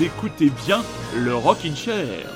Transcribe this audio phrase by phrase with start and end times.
[0.00, 0.82] écoutez bien
[1.16, 2.26] le Rockin' Chair.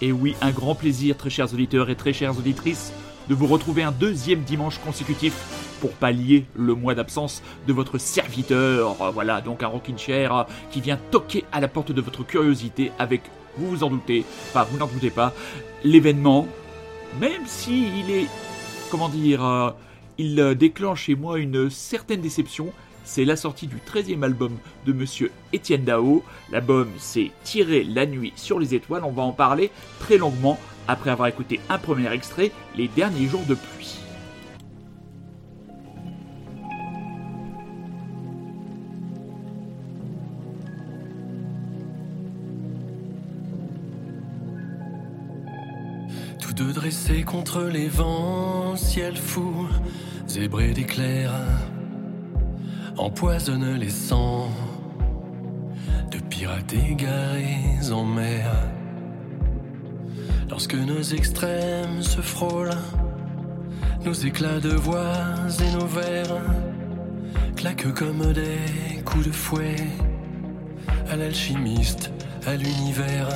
[0.00, 2.92] Et oui, un grand plaisir, très chers auditeurs et très chères auditrices,
[3.28, 5.34] de vous retrouver un deuxième dimanche consécutif
[5.80, 8.94] pour pallier le mois d'absence de votre serviteur.
[9.12, 13.22] Voilà, donc un rocking chair qui vient toquer à la porte de votre curiosité avec,
[13.56, 15.32] vous vous en doutez, pas, vous n'en doutez pas,
[15.84, 16.46] l'événement,
[17.20, 18.26] même si il est,
[18.90, 19.70] comment dire, euh,
[20.18, 22.72] il déclenche chez moi une certaine déception,
[23.04, 24.52] c'est la sortie du 13e album
[24.86, 26.22] de monsieur Étienne Dao.
[26.50, 29.70] L'album c'est Tirer la nuit sur les étoiles, on va en parler
[30.00, 34.05] très longuement après avoir écouté un premier extrait, Les derniers jours de pluie.
[46.76, 49.66] Dressés contre les vents, ciel fou,
[50.28, 51.32] zébré d'éclairs,
[52.98, 54.50] empoisonne les sangs
[56.10, 58.50] de pirates égarés en mer.
[60.50, 62.76] Lorsque nos extrêmes se frôlent,
[64.04, 65.16] nos éclats de voix
[65.58, 66.42] et nos vers
[67.56, 69.76] claquent comme des coups de fouet
[71.10, 72.12] à l'alchimiste,
[72.46, 73.28] à l'univers.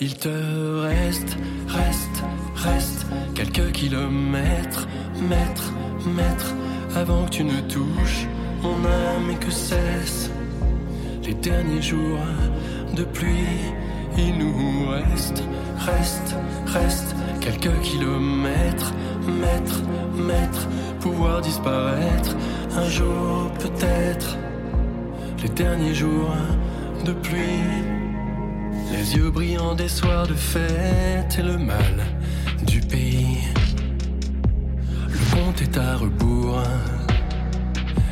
[0.00, 1.36] Il te reste,
[1.66, 2.22] reste,
[2.54, 4.86] reste quelques kilomètres,
[5.20, 5.72] mètres,
[6.06, 6.54] mètres
[6.94, 8.28] avant que tu ne touches
[8.62, 10.30] mon âme et que cessent
[11.24, 12.20] les derniers jours
[12.94, 13.72] de pluie.
[14.16, 15.42] Il nous reste,
[15.78, 16.36] reste,
[16.66, 18.92] reste quelques kilomètres,
[19.26, 19.82] mètres,
[20.14, 20.68] mètres,
[21.00, 22.36] pouvoir disparaître
[22.76, 24.36] un jour peut-être.
[25.42, 26.34] Les derniers jours
[27.04, 27.97] de pluie,
[28.90, 32.06] les yeux brillants des soirs de fête et le mal
[32.66, 33.38] du pays.
[35.08, 36.62] Le compte est à rebours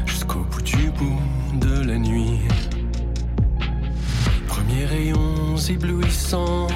[0.04, 1.20] jusqu'au bout du bout
[1.60, 2.40] de la nuit.
[4.46, 6.68] Premiers rayons éblouissants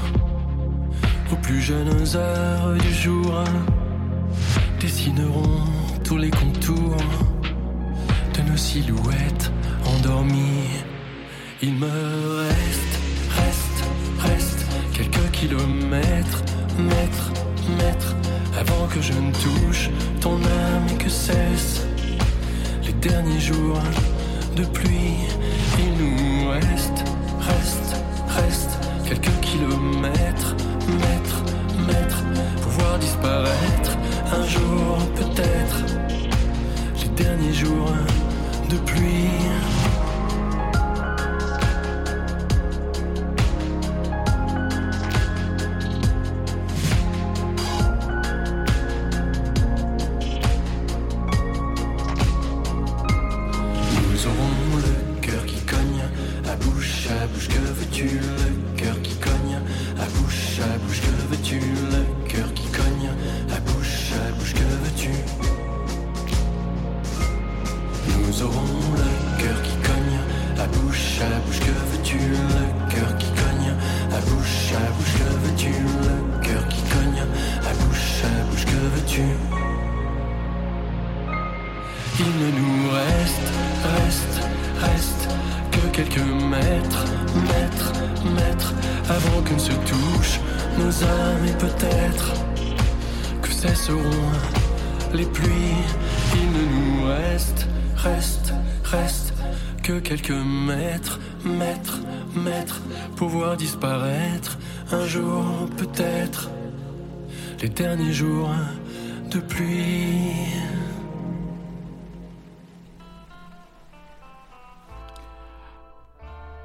[1.33, 3.45] aux plus jeunes heures du jour
[4.81, 5.65] dessineront
[6.05, 6.97] tous les contours
[8.35, 9.53] de nos silhouettes
[9.87, 10.69] endormies.
[11.63, 13.00] Il me reste,
[15.41, 16.43] kilomètres,
[16.79, 17.33] mètres,
[17.79, 18.15] mètres
[18.59, 19.89] avant que je ne touche
[20.21, 21.87] ton âme et que cessent
[22.85, 23.81] les derniers jours
[24.55, 25.17] de pluie.
[25.79, 27.05] Il nous reste,
[27.41, 27.97] reste,
[28.29, 28.73] reste
[29.09, 30.55] quelques kilomètres,
[31.07, 31.43] mètres,
[31.87, 32.23] mètres,
[32.63, 33.93] pouvoir disparaître
[34.39, 35.79] un jour peut-être.
[37.03, 37.95] Les derniers jours
[38.69, 39.80] de pluie.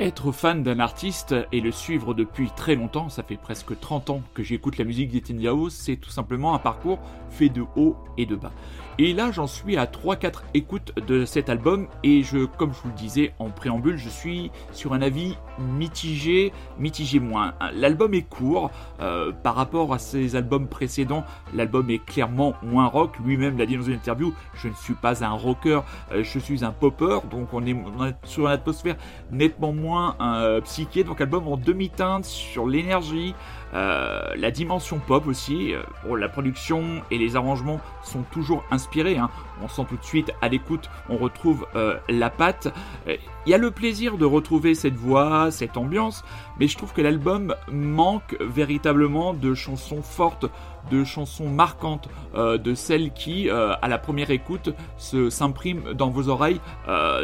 [0.06, 4.22] Être fan d'un artiste et le suivre depuis très longtemps, ça fait presque 30 ans
[4.36, 7.00] que j'écoute la musique d'Etienne Dao, c'est tout simplement un parcours
[7.32, 8.52] fait de haut et de bas.
[8.98, 12.88] Et là, j'en suis à 3-4 écoutes de cet album et je, comme je vous
[12.88, 17.56] le disais en préambule, je suis sur un avis mitigé, mitigé moins.
[17.74, 18.72] L'album est court
[19.02, 21.26] euh, par rapport à ses albums précédents.
[21.54, 23.18] L'album est clairement moins rock.
[23.26, 24.34] Lui-même l'a dit dans une interview.
[24.54, 25.82] Je ne suis pas un rocker,
[26.14, 27.20] euh, je suis un popper.
[27.30, 27.76] Donc on est,
[28.24, 28.96] sur une atmosphère
[29.30, 31.04] nettement moins euh, psyché.
[31.04, 33.36] Donc album en demi-teinte sur l'énergie.
[33.74, 35.82] Euh, la dimension pop aussi, euh,
[36.18, 39.18] la production et les arrangements sont toujours inspirés.
[39.18, 39.30] hein.
[39.62, 41.66] on sent tout de suite à l'écoute, on retrouve
[42.10, 42.74] la patte.
[43.08, 46.24] Il y a le plaisir de retrouver cette voix, cette ambiance,
[46.60, 50.46] mais je trouve que l'album manque véritablement de chansons fortes,
[50.92, 56.60] de chansons marquantes, de celles qui, à la première écoute, s'impriment dans vos oreilles,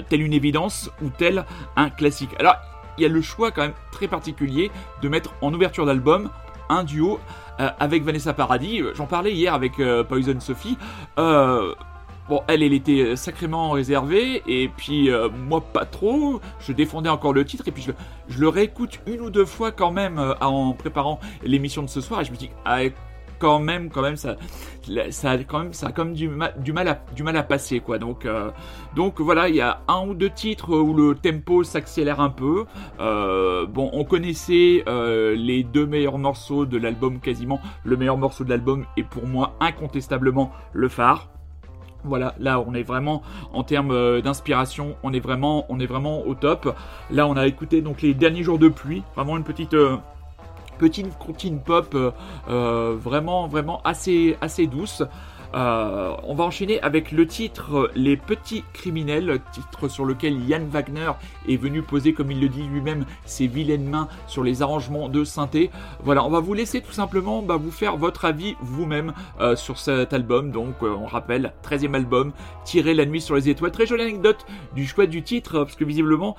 [0.10, 1.46] telle une évidence ou tel
[1.76, 2.32] un classique.
[2.40, 2.56] Alors,
[2.98, 4.72] il y a le choix quand même très particulier
[5.02, 6.30] de mettre en ouverture d'album
[6.70, 7.20] un duo
[7.60, 8.82] euh, avec Vanessa Paradis.
[8.96, 10.78] J'en parlais hier avec euh, Poison Sophie.
[11.20, 11.76] Euh,
[12.30, 15.10] bon, elle, elle était sacrément réservée, et puis
[15.48, 16.40] moi pas trop.
[16.60, 19.92] Je défendais encore le titre, et puis je, le réécoute une ou deux fois quand
[19.92, 22.80] même en préparant l'émission de ce soir, et je me dis, ah,
[23.42, 24.36] quand même, quand même, ça,
[25.10, 26.28] ça a quand même, ça a du
[26.72, 27.98] mal à, du mal à passer, quoi.
[27.98, 28.52] Donc, euh,
[28.96, 32.66] donc voilà, il y a un ou deux titres où le tempo s'accélère un peu.
[33.00, 37.60] Euh, bon, on connaissait euh, les deux meilleurs morceaux de l'album, quasiment.
[37.84, 41.30] Le meilleur morceau de l'album est pour moi incontestablement le phare.
[42.04, 43.22] Voilà, là on est vraiment
[43.54, 46.76] en termes d'inspiration, on est vraiment, on est vraiment au top.
[47.12, 49.76] Là on a écouté donc les derniers jours de pluie, vraiment une petite,
[50.82, 52.10] petite comptine pop euh,
[52.50, 55.04] euh, vraiment, vraiment assez, assez douce.
[55.54, 61.12] Euh, on va enchaîner avec le titre Les Petits Criminels, titre sur lequel Yann Wagner
[61.48, 65.24] est venu poser, comme il le dit lui-même, ses vilaines mains sur les arrangements de
[65.24, 65.70] synthé.
[66.04, 69.78] Voilà, on va vous laisser tout simplement bah, vous faire votre avis vous-même euh, sur
[69.78, 70.52] cet album.
[70.52, 72.32] Donc, euh, on rappelle, 13e album,
[72.64, 73.72] Tirer la nuit sur les étoiles.
[73.72, 74.46] Très jolie anecdote
[74.76, 76.36] du choix du titre, parce que visiblement,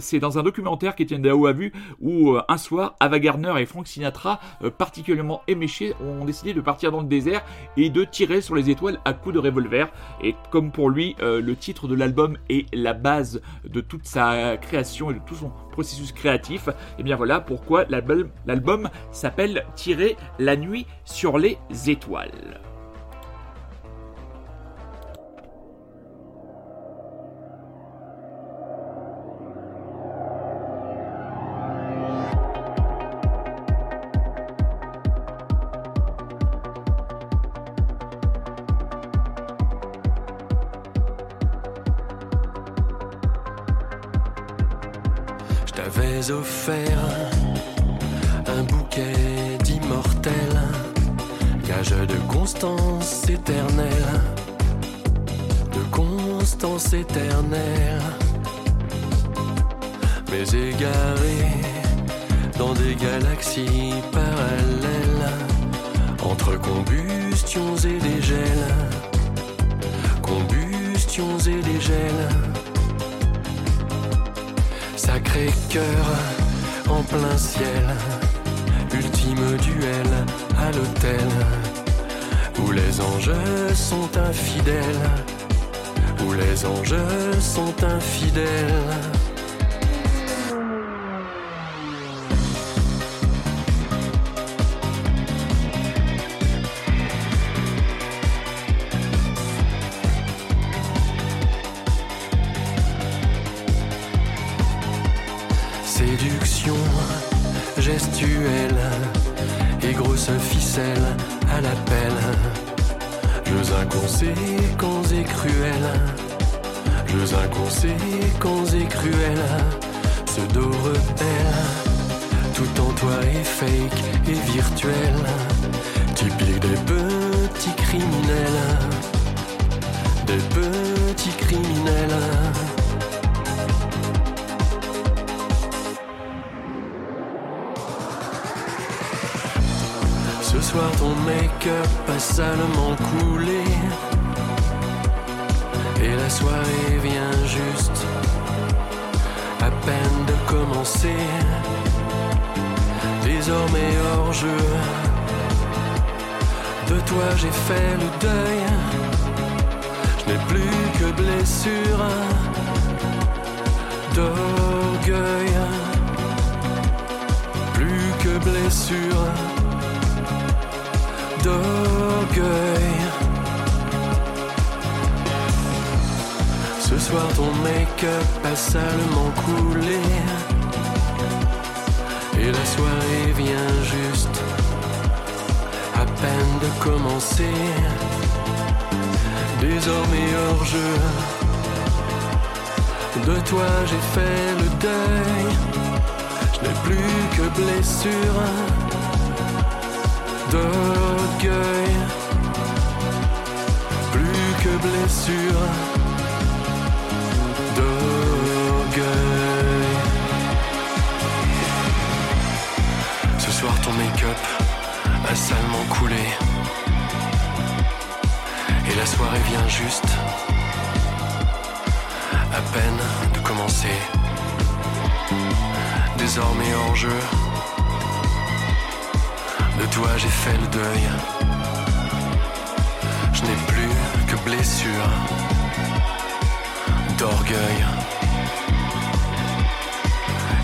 [0.00, 3.86] c'est dans un documentaire qu'Etienne Dao a vu où un soir, Ava Gardner et Frank
[3.86, 4.40] Sinatra,
[4.76, 7.44] particulièrement éméchés, ont décidé de partir dans le désert
[7.76, 9.92] et de tirer sur les étoiles à coups de revolver.
[10.22, 14.56] Et comme pour lui, euh, le titre de l'album est la base de toute sa
[14.56, 16.68] création et de tout son processus créatif,
[16.98, 22.71] et bien voilà pourquoi l'album s'appelle Tirer la nuit sur les étoiles.
[46.30, 46.98] Offert
[48.46, 50.62] un bouquet d'immortels,
[51.66, 54.20] gage de constance éternelle,
[55.72, 58.02] de constance éternelle,
[60.30, 61.38] mais égaré
[62.58, 65.28] dans des galaxies parallèles,
[66.22, 68.68] entre combustions et dégels,
[70.22, 72.51] combustions et dégels
[75.68, 76.06] cœur
[76.88, 77.86] en plein ciel,
[78.92, 80.06] ultime duel
[80.58, 81.28] à l'hôtel,
[82.58, 85.10] où les anges sont infidèles,
[86.26, 89.11] où les anges sont infidèles.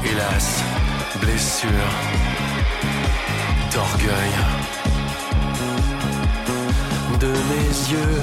[0.04, 0.62] Hélas,
[1.20, 1.68] blessure
[3.72, 4.34] d'orgueil.
[7.20, 8.22] De mes yeux,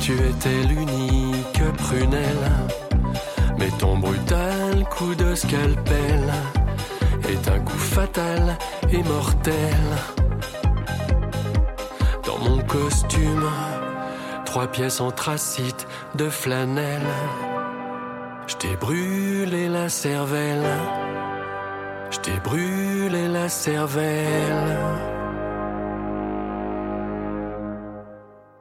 [0.00, 2.52] tu étais l'unique prunelle.
[3.58, 6.32] Mais ton brutal coup de scalpel
[7.28, 8.56] est un coup fatal
[8.92, 9.76] et mortel.
[12.24, 13.50] Dans mon costume,
[14.44, 17.10] trois pièces anthracite de flanelle.
[18.46, 20.66] Je brûlé la cervelle.
[22.10, 24.78] Je brûlé la cervelle.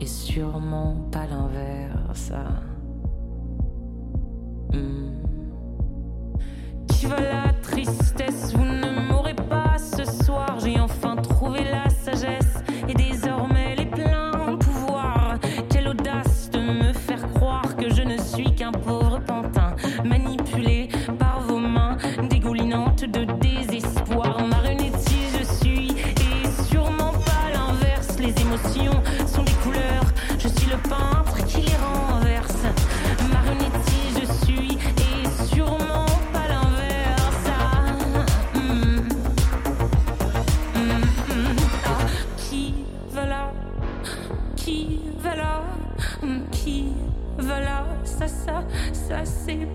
[0.00, 2.32] et sûrement pas l'inverse.
[4.72, 5.10] Hmm.
[6.88, 8.54] Qui va la tristesse?
[8.54, 10.58] Vous ne m'aurez pas ce soir.
[10.60, 11.88] J'ai enfin trouvé la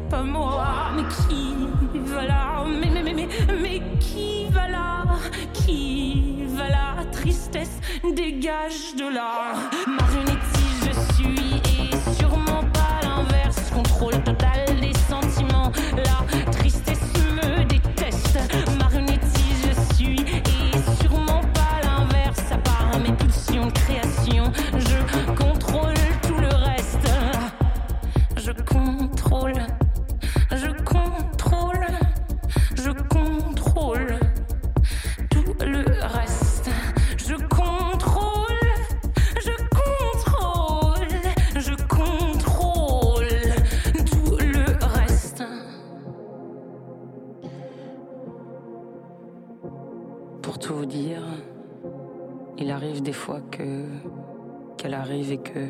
[0.10, 0.66] pas moi.
[0.96, 1.56] Mais qui
[2.06, 3.28] va là Mais, mais, mais, mais,
[3.62, 5.06] mais qui va là
[5.54, 7.80] Qui va là Tristesse,
[8.16, 9.54] dégage de là.
[50.50, 51.22] Pour tout vous dire,
[52.58, 53.86] il arrive des fois que
[54.78, 55.68] qu'elle arrive et que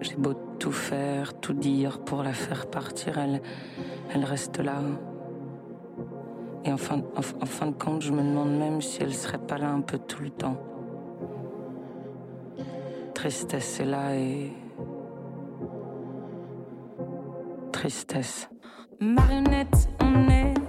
[0.00, 3.40] j'ai beau tout faire, tout dire pour la faire partir, elle,
[4.12, 4.80] elle reste là.
[6.64, 9.58] Et en fin, en, fin de compte, je me demande même si elle serait pas
[9.58, 10.60] là un peu tout le temps.
[13.14, 14.52] Tristesse est là et.
[17.70, 18.50] Tristesse.
[18.98, 20.61] Marionnette, on est.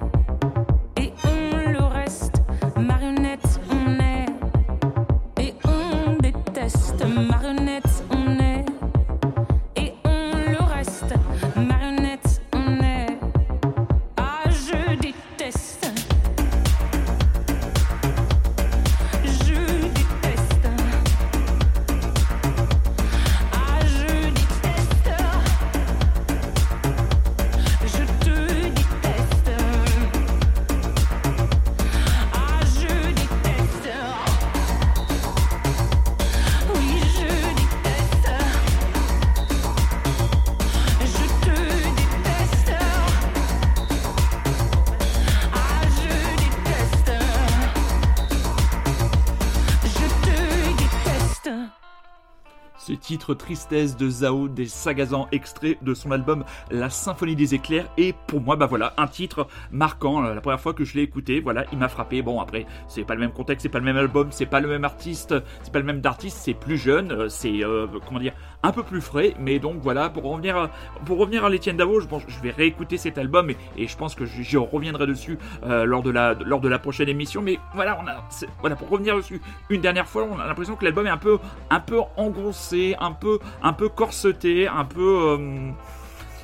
[53.32, 57.88] Tristesse de Zao des Sagazans extrait de son album La Symphonie des éclairs.
[57.98, 60.22] Et pour moi bah voilà un titre marquant.
[60.22, 62.22] La première fois que je l'ai écouté voilà il m'a frappé.
[62.22, 64.68] Bon après c'est pas le même contexte c'est pas le même album c'est pas le
[64.68, 68.34] même artiste c'est pas le même d'artiste c'est plus jeune euh, c'est euh, comment dire
[68.64, 70.70] un peu plus frais mais donc voilà pour revenir
[71.06, 74.16] pour revenir à l'Etienne Davo je, pense, je vais réécouter cet album et, je pense
[74.16, 78.00] que j'y reviendrai dessus euh, lors de la lors de la prochaine émission mais voilà
[78.04, 78.24] on a
[78.62, 81.38] voilà pour revenir dessus une dernière fois on a l'impression que l'album est un peu
[81.70, 85.38] un peu engrossé un peu, un peu corseté, un peu.
[85.40, 85.72] Euh,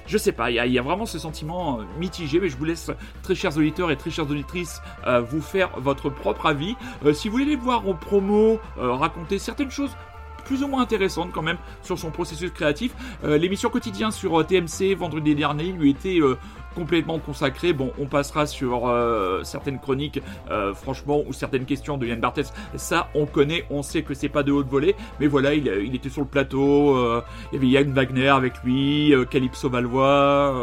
[0.08, 2.90] je sais pas, il y, a vraiment ce sentiment euh, mitigé, mais je vous laisse,
[3.22, 4.82] très chers auditeurs et très chères auditrices,
[5.30, 6.76] vous faire votre propre avis.
[7.14, 9.96] si vous voulez voir en promo, raconter certaines choses
[10.50, 12.96] plus ou moins intéressantes quand même sur son processus créatif.
[13.24, 16.20] L'émission quotidien sur TMC vendredi dernier lui était
[16.76, 17.74] complètement consacré.
[17.74, 22.54] Bon, on passera sur euh, certaines chroniques, euh, franchement, ou certaines questions de Yann Barthès.
[22.76, 26.10] Ça, on connaît, on sait que c'est pas de haute volée, mais voilà, il, était
[26.10, 26.96] sur le plateau.
[26.96, 30.54] Euh, il y avait Yann Wagner avec lui, Calypso Valois.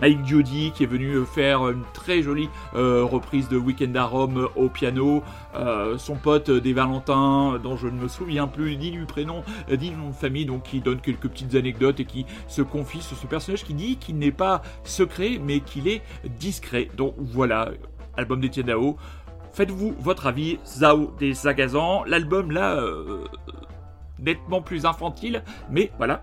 [0.00, 4.48] Mike Judy qui est venu faire une très jolie euh, reprise de Weekend à Rome
[4.56, 5.22] au piano.
[5.54, 9.90] Euh, son pote des Valentins, dont je ne me souviens plus ni du prénom ni
[9.90, 13.16] du nom de famille, donc qui donne quelques petites anecdotes et qui se confie sur
[13.16, 16.02] ce personnage qui dit qu'il n'est pas secret mais qu'il est
[16.38, 16.88] discret.
[16.96, 17.70] Donc voilà,
[18.16, 18.96] album d'Etienne Dao.
[19.52, 22.02] Faites-vous votre avis, Zao des Agazans.
[22.06, 23.24] L'album là, euh,
[24.18, 26.22] nettement plus infantile, mais voilà,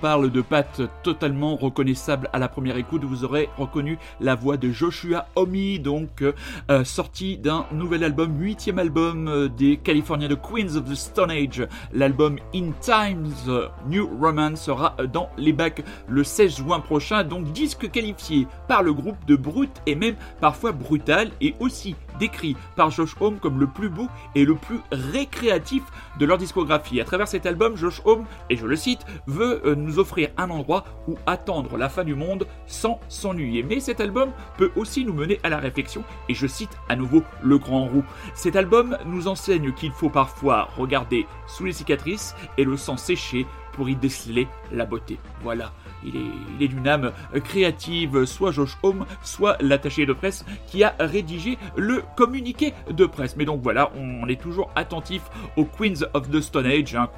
[0.00, 4.70] parle de pattes totalement reconnaissables à la première écoute, vous aurez reconnu la voix de
[4.70, 10.76] Joshua Omi, donc euh, sorti d'un nouvel album, huitième album euh, des Californiens de Queens
[10.76, 11.66] of the Stone Age.
[11.92, 17.90] L'album In Times New Roman sera dans les bacs le 16 juin prochain, donc disque
[17.90, 23.14] qualifié par le groupe de brut et même parfois brutal et aussi décrit par Josh
[23.20, 25.82] Homme comme le plus beau et le plus récréatif
[26.18, 27.00] de leur discographie.
[27.00, 30.50] À travers cet album, Josh Homme, et je le cite, veut euh, nous offrir un
[30.50, 33.62] endroit où attendre la fin du monde sans s'ennuyer.
[33.62, 37.22] Mais cet album peut aussi nous mener à la réflexion, et je cite à nouveau
[37.42, 38.04] le grand roux.
[38.34, 43.46] Cet album nous enseigne qu'il faut parfois regarder sous les cicatrices et le sang séché
[43.72, 45.18] pour y déceler la beauté.
[45.42, 45.72] Voilà,
[46.04, 46.16] il
[46.62, 47.12] est, d'une âme
[47.44, 53.36] créative, soit Josh Home, soit l'attaché de presse qui a rédigé le communiqué de presse.
[53.36, 55.22] Mais donc voilà, on est toujours attentif
[55.56, 57.08] aux Queens of the Stone Age, hein,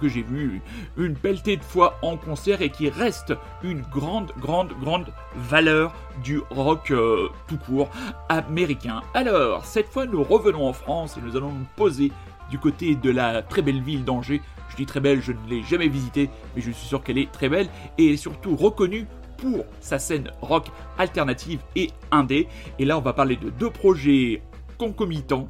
[0.00, 0.60] que j'ai vu
[0.96, 6.40] une pelletée de fois en concert et qui reste une grande, grande, grande valeur du
[6.50, 7.88] rock euh, tout court
[8.28, 9.02] américain.
[9.14, 12.12] Alors, cette fois, nous revenons en France et nous allons nous poser
[12.50, 15.62] du côté de la très belle ville d'Angers je dis très belle, je ne l'ai
[15.62, 19.06] jamais visitée, mais je suis sûr qu'elle est très belle et surtout reconnue
[19.36, 22.46] pour sa scène rock alternative et indé.
[22.78, 24.42] Et là, on va parler de deux projets
[24.78, 25.48] concomitants,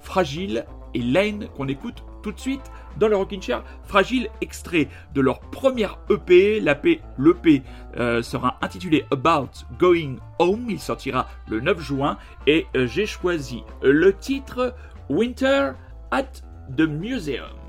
[0.00, 3.64] Fragile et Lane, qu'on écoute tout de suite dans le Rockin' Chair.
[3.84, 6.60] Fragile, extrait de leur première EP.
[6.60, 7.62] L'EP l'EP
[7.96, 10.66] euh, sera intitulé About Going Home.
[10.68, 12.18] Il sortira le 9 juin.
[12.46, 14.74] Et euh, j'ai choisi le titre
[15.08, 15.72] Winter
[16.10, 16.30] at
[16.76, 17.59] the Museum.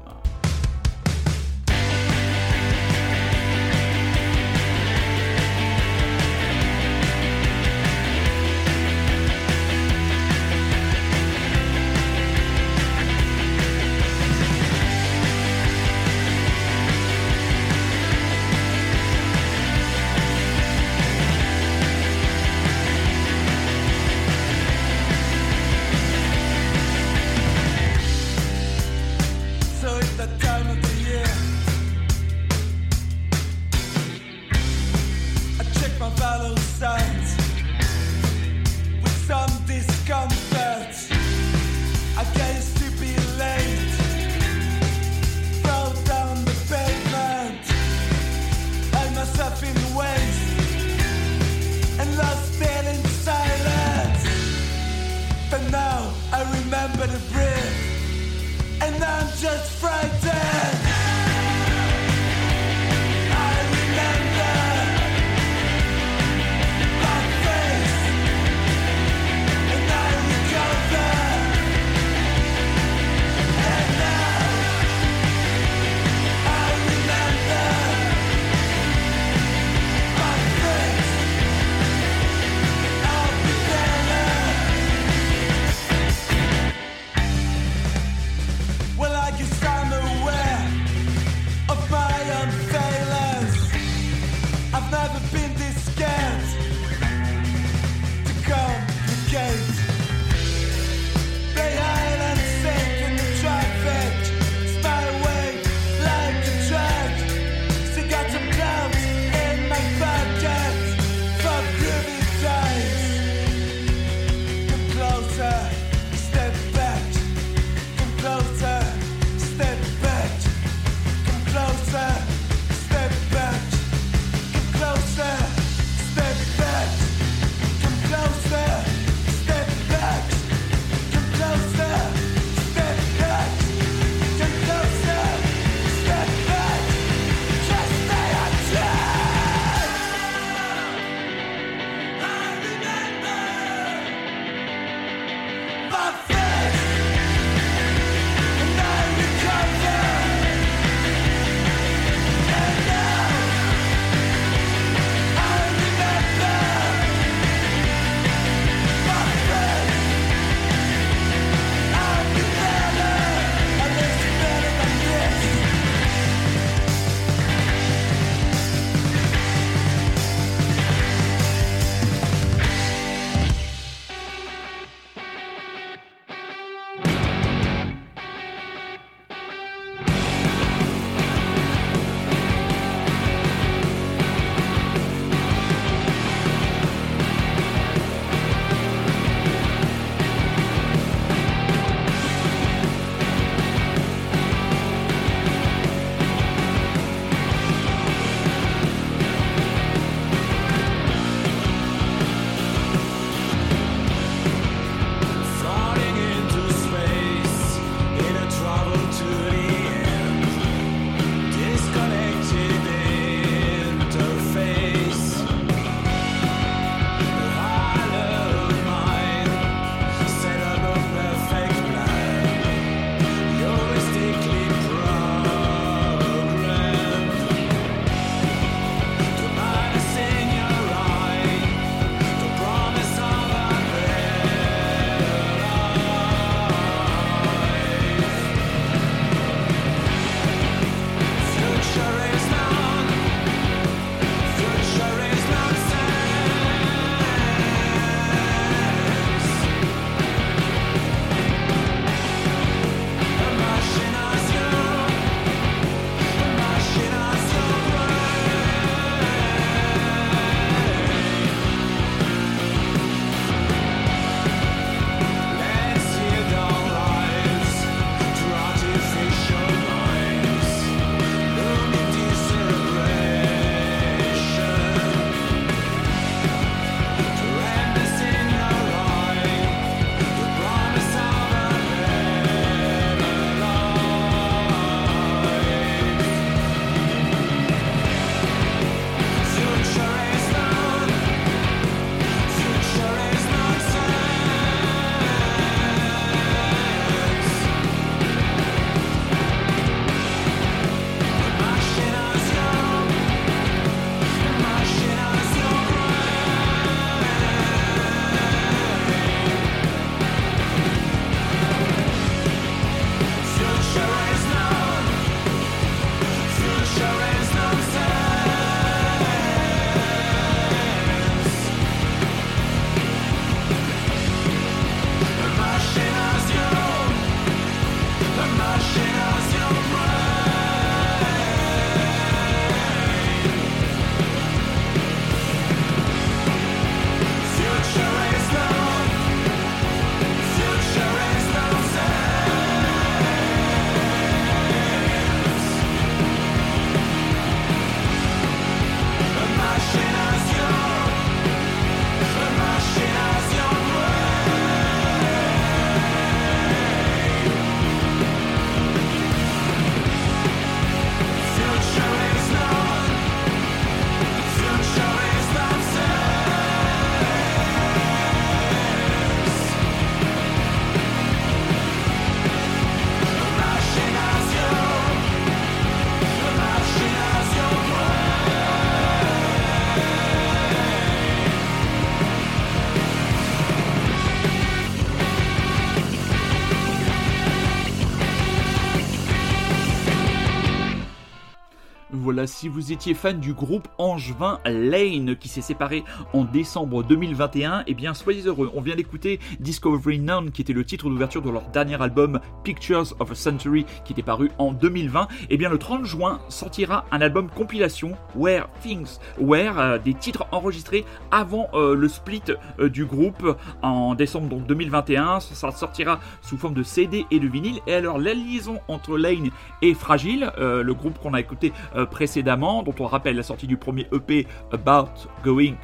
[392.45, 397.93] Si vous étiez fan du groupe angevin Lane qui s'est séparé en décembre 2021, eh
[397.93, 398.71] bien soyez heureux.
[398.73, 403.13] On vient d'écouter Discovery None qui était le titre d'ouverture de leur dernier album Pictures
[403.19, 405.27] of a Century qui était paru en 2020.
[405.49, 410.45] Eh bien le 30 juin sortira un album compilation Where Things Where euh, des titres
[410.51, 412.43] enregistrés avant euh, le split
[412.79, 415.39] euh, du groupe en décembre donc 2021.
[415.39, 417.79] Ça sortira sous forme de CD et de vinyle.
[417.87, 419.49] Et alors la liaison entre Lane
[419.81, 421.73] et Fragile, le groupe qu'on a écouté
[422.09, 425.75] précédemment, dont on rappelle la sortie du premier EP About Going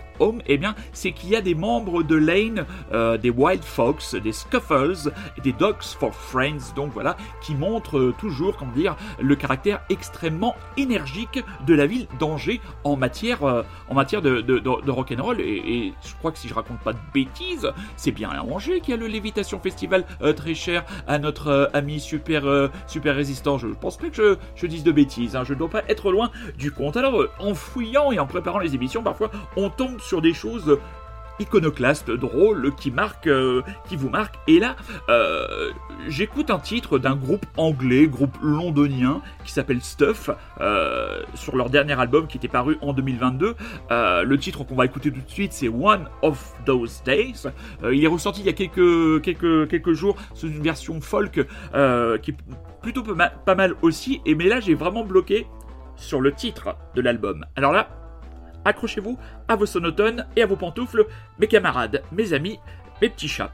[0.47, 4.31] Eh bien, c'est qu'il y a des membres de Lane, euh, des Wild Fox, des
[4.31, 5.11] Scuffles,
[5.43, 10.55] des Dogs for Friends, donc voilà, qui montrent euh, toujours, comment dire, le caractère extrêmement
[10.77, 15.39] énergique de la ville d'Angers en matière, euh, en matière de, de, de, rock'n'roll.
[15.39, 18.93] Et, je crois que si je raconte pas de bêtises, c'est bien à Angers qui
[18.93, 23.57] a le Lévitation Festival très cher à notre ami super, super résistant.
[23.57, 26.11] Je pense pas que je, je dise de bêtises, hein, je ne dois pas être
[26.11, 26.97] loin du compte.
[26.97, 30.79] Alors, en fouillant et en préparant les émissions, parfois on tombe sur des choses
[31.39, 34.39] iconoclastes, drôles, qui marquent, euh, qui vous marquent.
[34.47, 34.75] Et là,
[35.09, 35.71] euh,
[36.07, 40.29] j'écoute un titre d'un groupe anglais, groupe londonien, qui s'appelle Stuff,
[40.61, 43.55] euh, sur leur dernier album qui était paru en 2022.
[43.89, 47.43] le titre qu'on va écouter tout de suite, c'est One of Those Days.
[47.91, 52.31] il est ressorti il y a quelques, quelques, quelques jours sous une version folk qui
[52.31, 52.37] est
[52.81, 54.21] plutôt pas mal aussi.
[54.25, 55.47] Et mais là, j'ai vraiment bloqué
[55.95, 57.45] sur le titre de l'album.
[57.55, 57.89] Alors là,
[58.67, 61.07] accrochez-vous à vos sonotones et à vos pantoufles,
[61.39, 62.59] mes camarades, mes amis,
[63.01, 63.51] mes petits chats.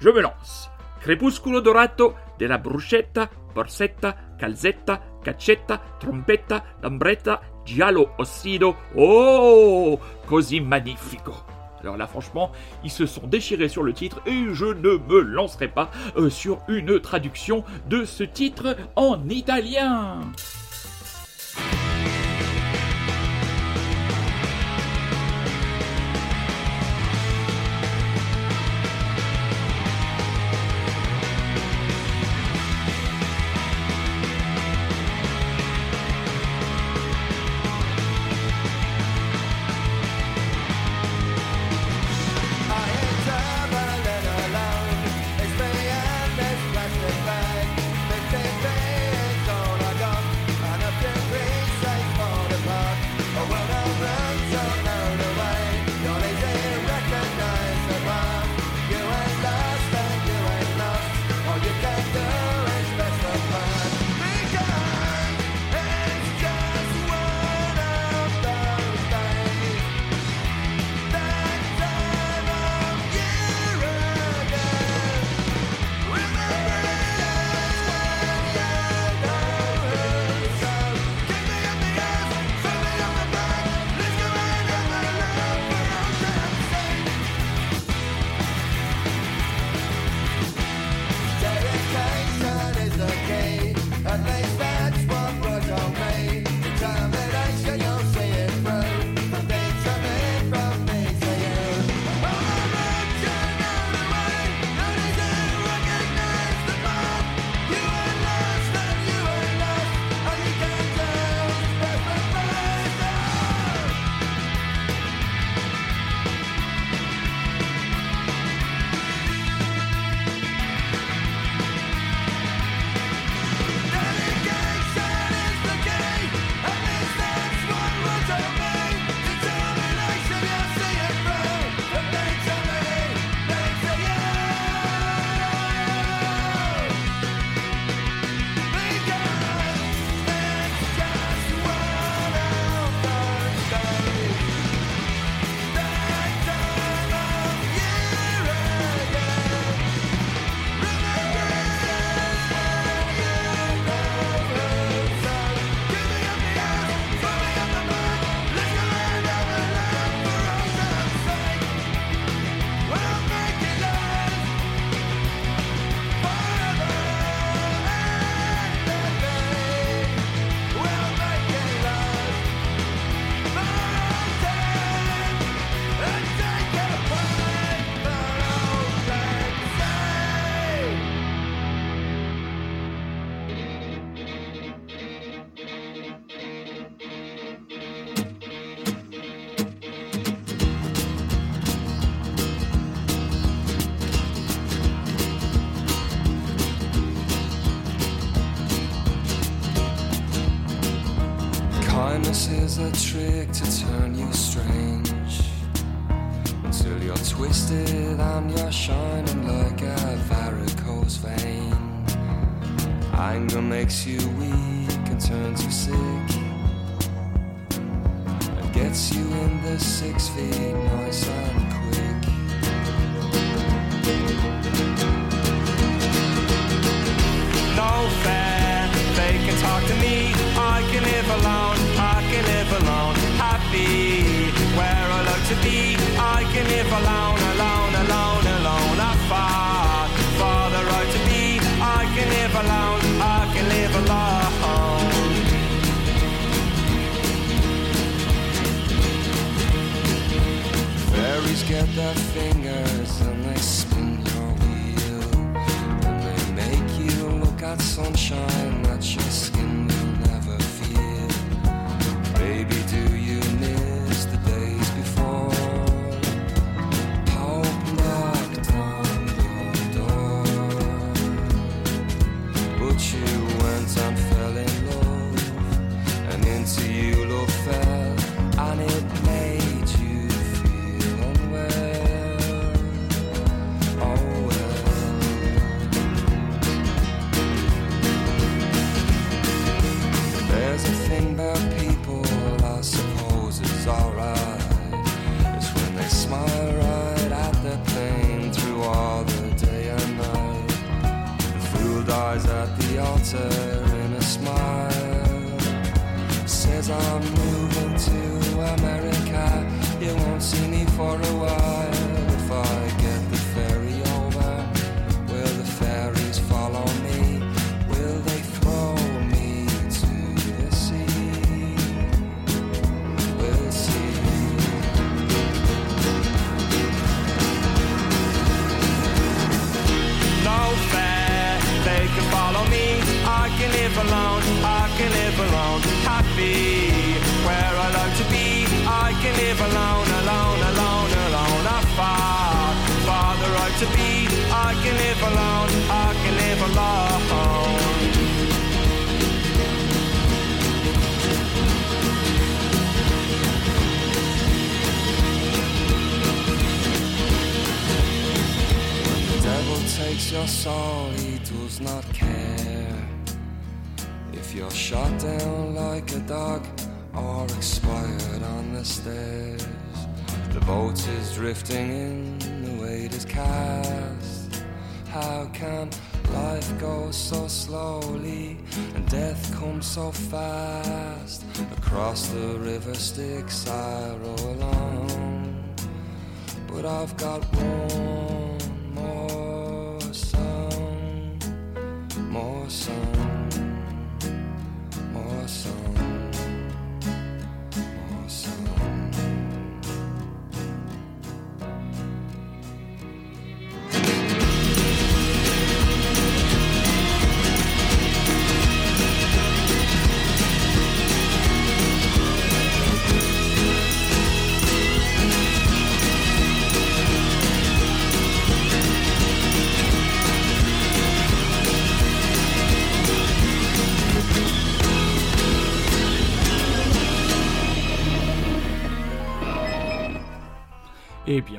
[0.00, 0.70] Je me lance.
[1.00, 8.76] Crepusculo dorato della bruschetta, borsetta, calzetta, caccetta, trompetta, lambretta, giallo ossido.
[8.94, 11.56] Oh, così magnifico.
[11.80, 12.50] Alors là, franchement,
[12.82, 16.60] ils se sont déchirés sur le titre et je ne me lancerai pas euh, sur
[16.68, 20.20] une traduction de ce titre en italien.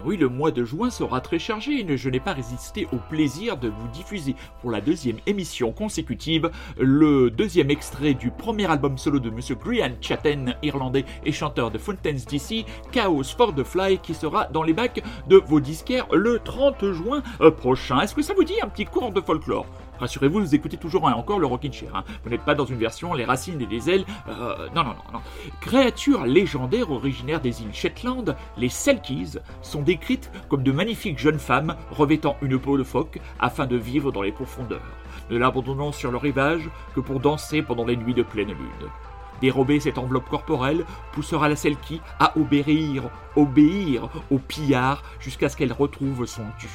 [0.09, 3.57] Oui, le mois de juin sera très chargé et je n'ai pas résisté au plaisir
[3.57, 6.49] de vous diffuser pour la deuxième émission consécutive
[6.79, 11.77] le deuxième extrait du premier album solo de Monsieur Brian Chatten, irlandais et chanteur de
[11.77, 16.39] Fountains DC, Chaos for the Fly, qui sera dans les bacs de vos disquaires le
[16.39, 18.01] 30 juin euh, prochain.
[18.01, 19.67] Est-ce que ça vous dit un petit cours de folklore?
[19.99, 21.93] Rassurez-vous, vous écoutez toujours hein, encore le Rockin' Chair.
[21.93, 22.03] Hein.
[22.23, 24.05] Vous n'êtes pas dans une version les racines et les ailes.
[24.29, 25.19] Euh, non, non, non, non.
[25.59, 31.75] Créatures légendaires originaires des îles Shetland, les Selkies sont décrites comme de magnifiques jeunes femmes
[31.91, 34.81] revêtant une peau de phoque afin de vivre dans les profondeurs,
[35.29, 38.89] ne l'abandonnant sur le rivage que pour danser pendant les nuits de pleine lune.
[39.41, 45.73] Dérober cette enveloppe corporelle poussera la Selkie à obéir, obéir au pillard jusqu'à ce qu'elle
[45.73, 46.67] retrouve son dû.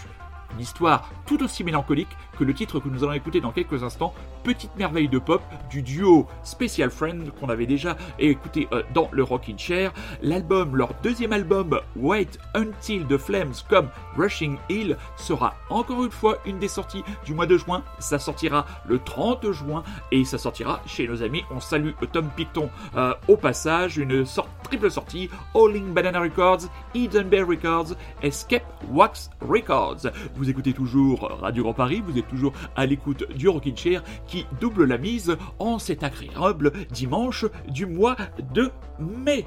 [0.55, 4.15] Une histoire tout aussi mélancolique que le titre que nous allons écouter dans quelques instants,
[4.45, 5.41] Petite merveille de pop
[5.71, 9.91] du duo Special Friend qu'on avait déjà écouté euh, dans le Rockin' Chair.
[10.21, 13.89] L'album, leur deuxième album, Wait Until the Flames comme
[14.19, 17.83] Rushing Hill, sera encore une fois une des sorties du mois de juin.
[18.01, 19.83] Ça sortira le 30 juin
[20.13, 21.43] et ça sortira chez nos amis.
[21.51, 27.29] On salue Tom Picton euh, au passage, une sorte, triple sortie, Alling Banana Records, Eden
[27.29, 30.11] Bear Records, Escape Wax Records.
[30.35, 34.47] Vous écoutez toujours Radio Grand Paris, vous êtes toujours à l'écoute du Rockin' Chair qui
[34.61, 38.17] double la mise en cet agréable dimanche du mois
[38.53, 39.47] de mai.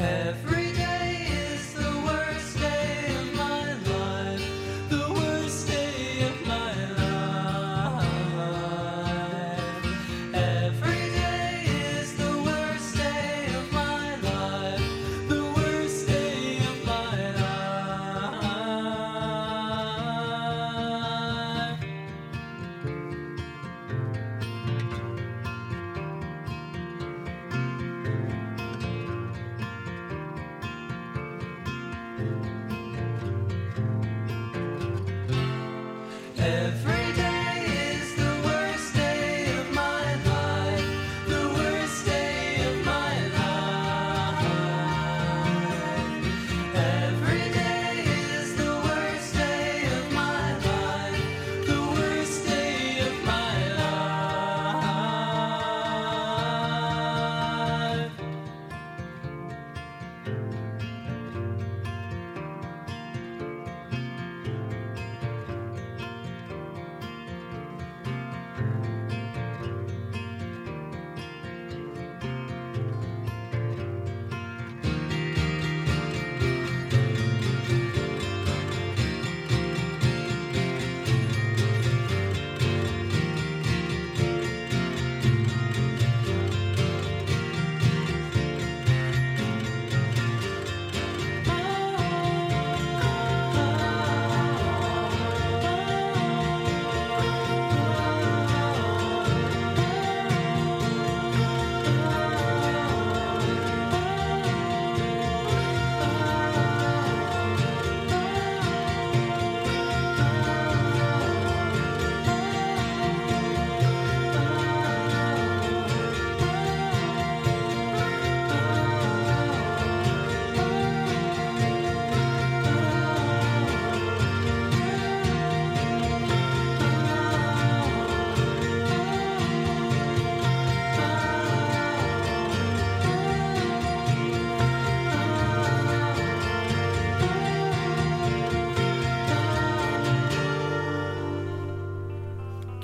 [0.00, 0.49] Every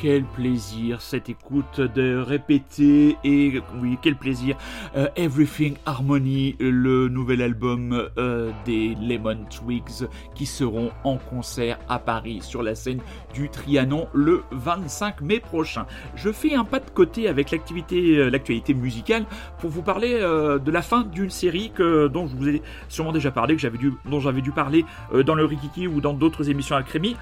[0.06, 4.56] Quel plaisir cette écoute de répéter et oui quel plaisir
[4.96, 11.98] Euh, Everything Harmony le nouvel album euh, des Lemon Twigs qui seront en concert à
[11.98, 13.00] Paris sur la scène
[13.34, 15.86] du Trianon le 25 mai prochain.
[16.14, 19.24] Je fais un pas de côté avec l'activité euh, l'actualité musicale
[19.58, 23.30] pour vous parler de la fin d'une série que dont je vous ai sûrement déjà
[23.30, 24.84] parlé que j'avais dû dont j'avais dû parler
[25.24, 27.16] dans le Rikiki ou dans d'autres émissions à Crémy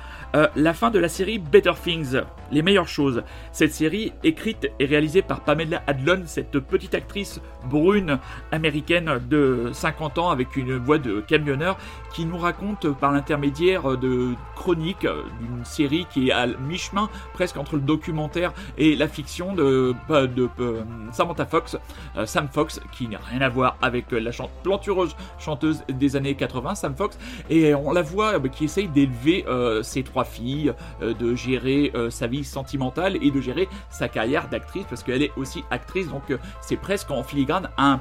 [0.56, 3.03] la fin de la série Better Things, les meilleures choses.
[3.52, 8.18] Cette série, écrite et réalisée par Pamela Adlon, cette petite actrice brune
[8.52, 11.78] américaine de 50 ans avec une voix de camionneur,
[12.14, 17.56] qui nous raconte par l'intermédiaire de chroniques euh, d'une série qui est à mi-chemin presque
[17.56, 21.76] entre le documentaire et la fiction de, de, euh, Samantha Fox,
[22.16, 24.30] euh, Sam Fox, qui n'a rien à voir avec la
[24.62, 27.18] plantureuse chanteuse des années 80, Sam Fox,
[27.50, 31.90] et on la voit euh, qui essaye d'élever euh, ses trois filles, euh, de gérer
[31.94, 36.08] euh, sa vie sentimentale et de gérer sa carrière d'actrice parce qu'elle est aussi actrice,
[36.08, 38.00] donc euh, c'est presque en filigrane un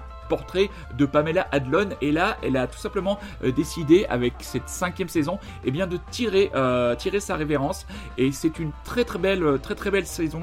[0.97, 1.89] de Pamela Adlon.
[2.01, 5.97] Et là elle a tout simplement euh, décidé avec cette cinquième saison eh bien de
[6.11, 7.85] tirer euh, tirer sa révérence.
[8.17, 10.41] Et c'est une très très belle euh, très très belle saison.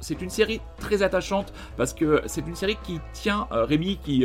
[0.00, 4.24] C'est une série très attachante parce que c'est une série qui tient Rémi qui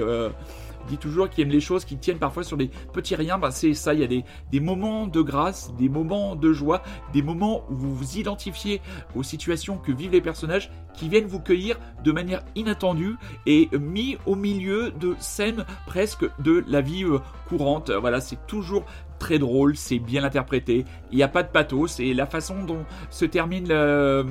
[0.88, 3.74] dit toujours qu'il aime les choses qui tiennent parfois sur des petits riens, bah c'est
[3.74, 6.82] ça, il y a des, des moments de grâce, des moments de joie,
[7.14, 8.82] des moments où vous vous identifiez
[9.16, 13.16] aux situations que vivent les personnages qui viennent vous cueillir de manière inattendue
[13.46, 17.92] et mis au milieu de scènes presque de la vie euh, courante.
[17.92, 18.86] Voilà, c'est toujours
[19.20, 22.86] très drôle, c'est bien interprété, il n'y a pas de pathos et la façon dont
[23.10, 24.24] se termine la,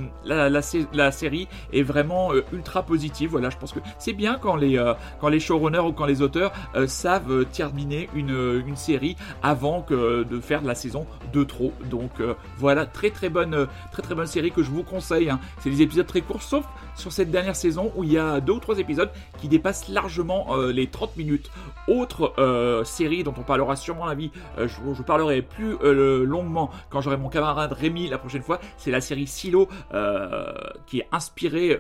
[0.51, 3.31] la, sé- la série est vraiment euh, ultra positive.
[3.31, 4.95] Voilà, je pense que c'est bien quand les, euh,
[5.39, 10.75] showrunners ou quand les auteurs euh, savent terminer une, série avant que de faire la
[10.75, 11.73] saison de trop.
[11.91, 12.11] Donc
[12.59, 15.31] voilà, très très bonne, très très bonne série que je vous conseille.
[15.31, 15.41] hein.
[15.61, 18.53] C'est des épisodes très courts, sauf sur cette dernière saison où il y a deux
[18.55, 19.11] ou trois épisodes
[19.41, 21.51] qui dépassent largement les 30 minutes.
[21.89, 22.35] Autre
[22.85, 24.31] série dont on parlera sûrement la vie,
[24.95, 28.61] je parlerai plus longuement quand j'aurai mon camarade Rémi la prochaine fois.
[28.77, 29.69] C'est la série Silo
[30.87, 31.77] qui est inspirée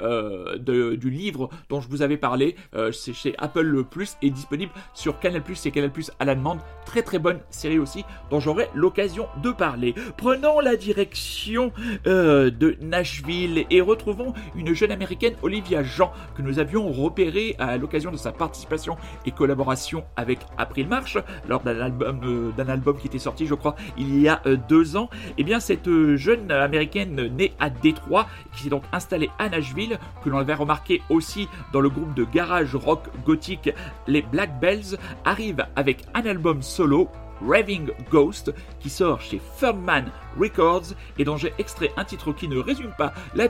[0.58, 2.56] du livre dont je vous avais parlé.
[2.92, 6.58] c'est chez Apple Plus et disponible sur Canal Plus et Canal Plus à la demande.
[6.84, 9.94] Très très bonne série aussi dont j'aurai l'occasion de parler.
[10.16, 11.72] Prenons la direction
[12.04, 18.10] de Nashville et retrouvons une jeune américaine, Olivia Jean, que nous avions repérée à l'occasion
[18.10, 21.18] de sa participation et collaboration avec April March,
[21.48, 24.56] lors d'un album, euh, d'un album qui était sorti, je crois, il y a euh,
[24.68, 25.08] deux ans.
[25.30, 29.48] Et eh bien, cette euh, jeune américaine née à Détroit, qui s'est donc installée à
[29.48, 33.70] Nashville, que l'on avait remarqué aussi dans le groupe de garage rock gothique
[34.06, 37.08] les Black Bells, arrive avec un album solo
[37.46, 40.06] Raving Ghost, qui sort chez Firmman
[40.38, 43.48] Records et dont j'ai extrait un titre qui ne résume pas la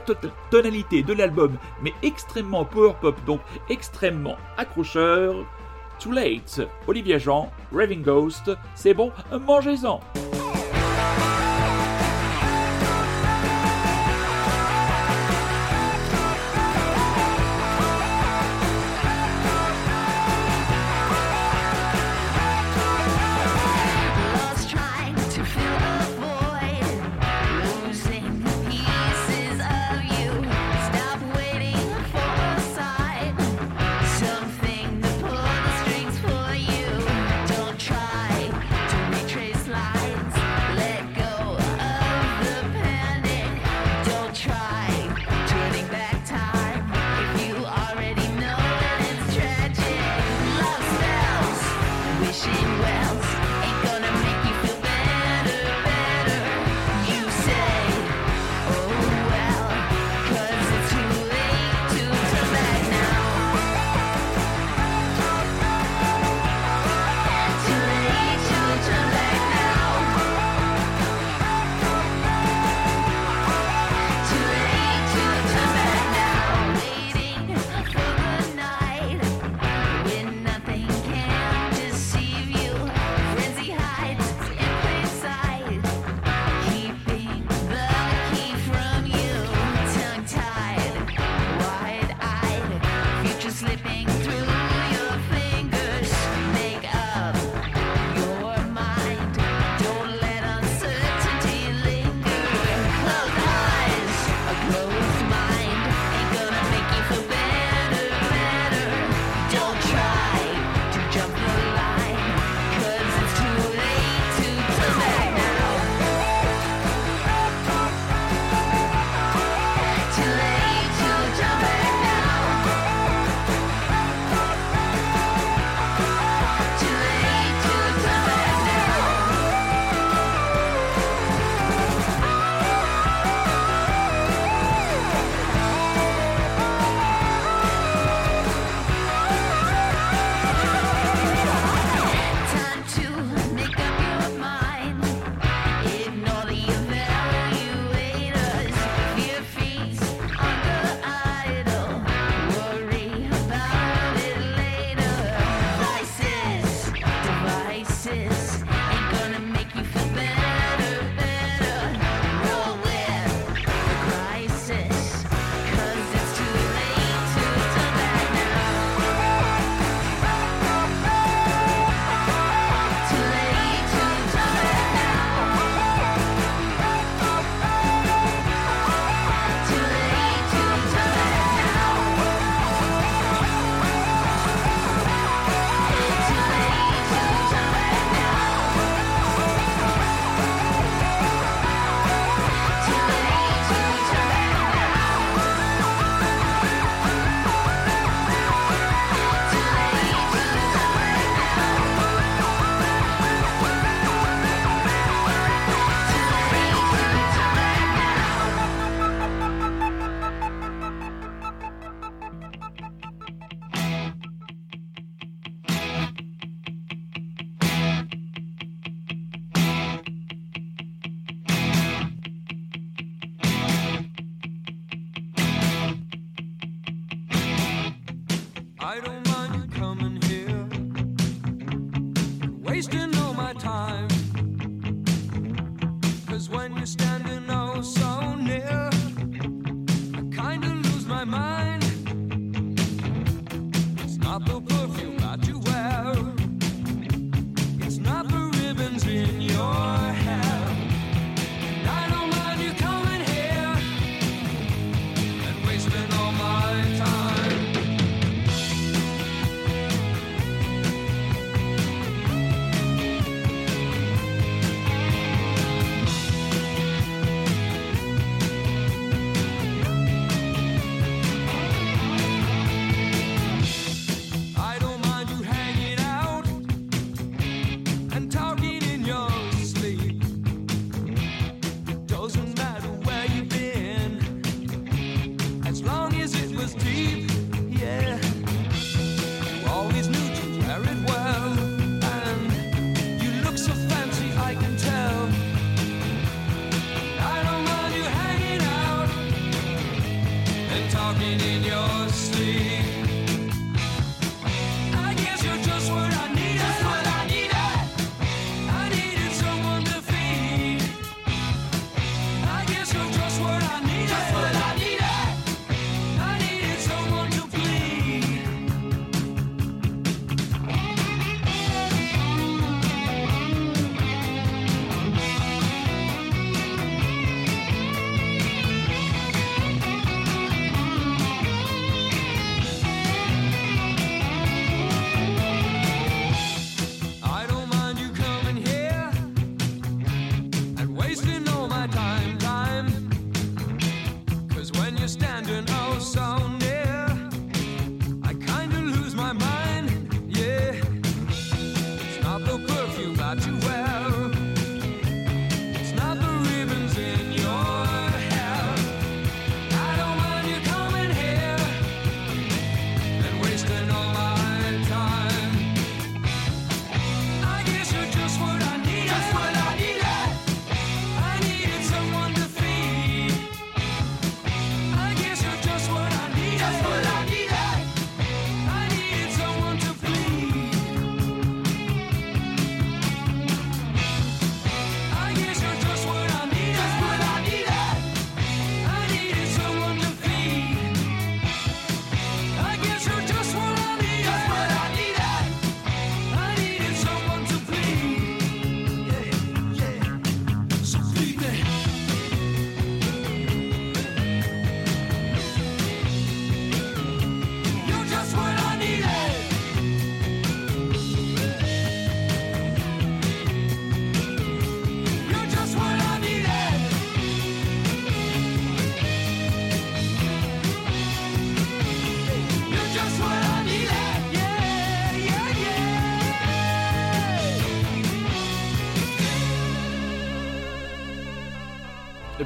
[0.51, 5.45] tonalité de l'album, mais extrêmement power pop, donc extrêmement accrocheur.
[5.99, 9.99] Too Late, Olivia Jean, Raving Ghost, c'est bon, mangez-en!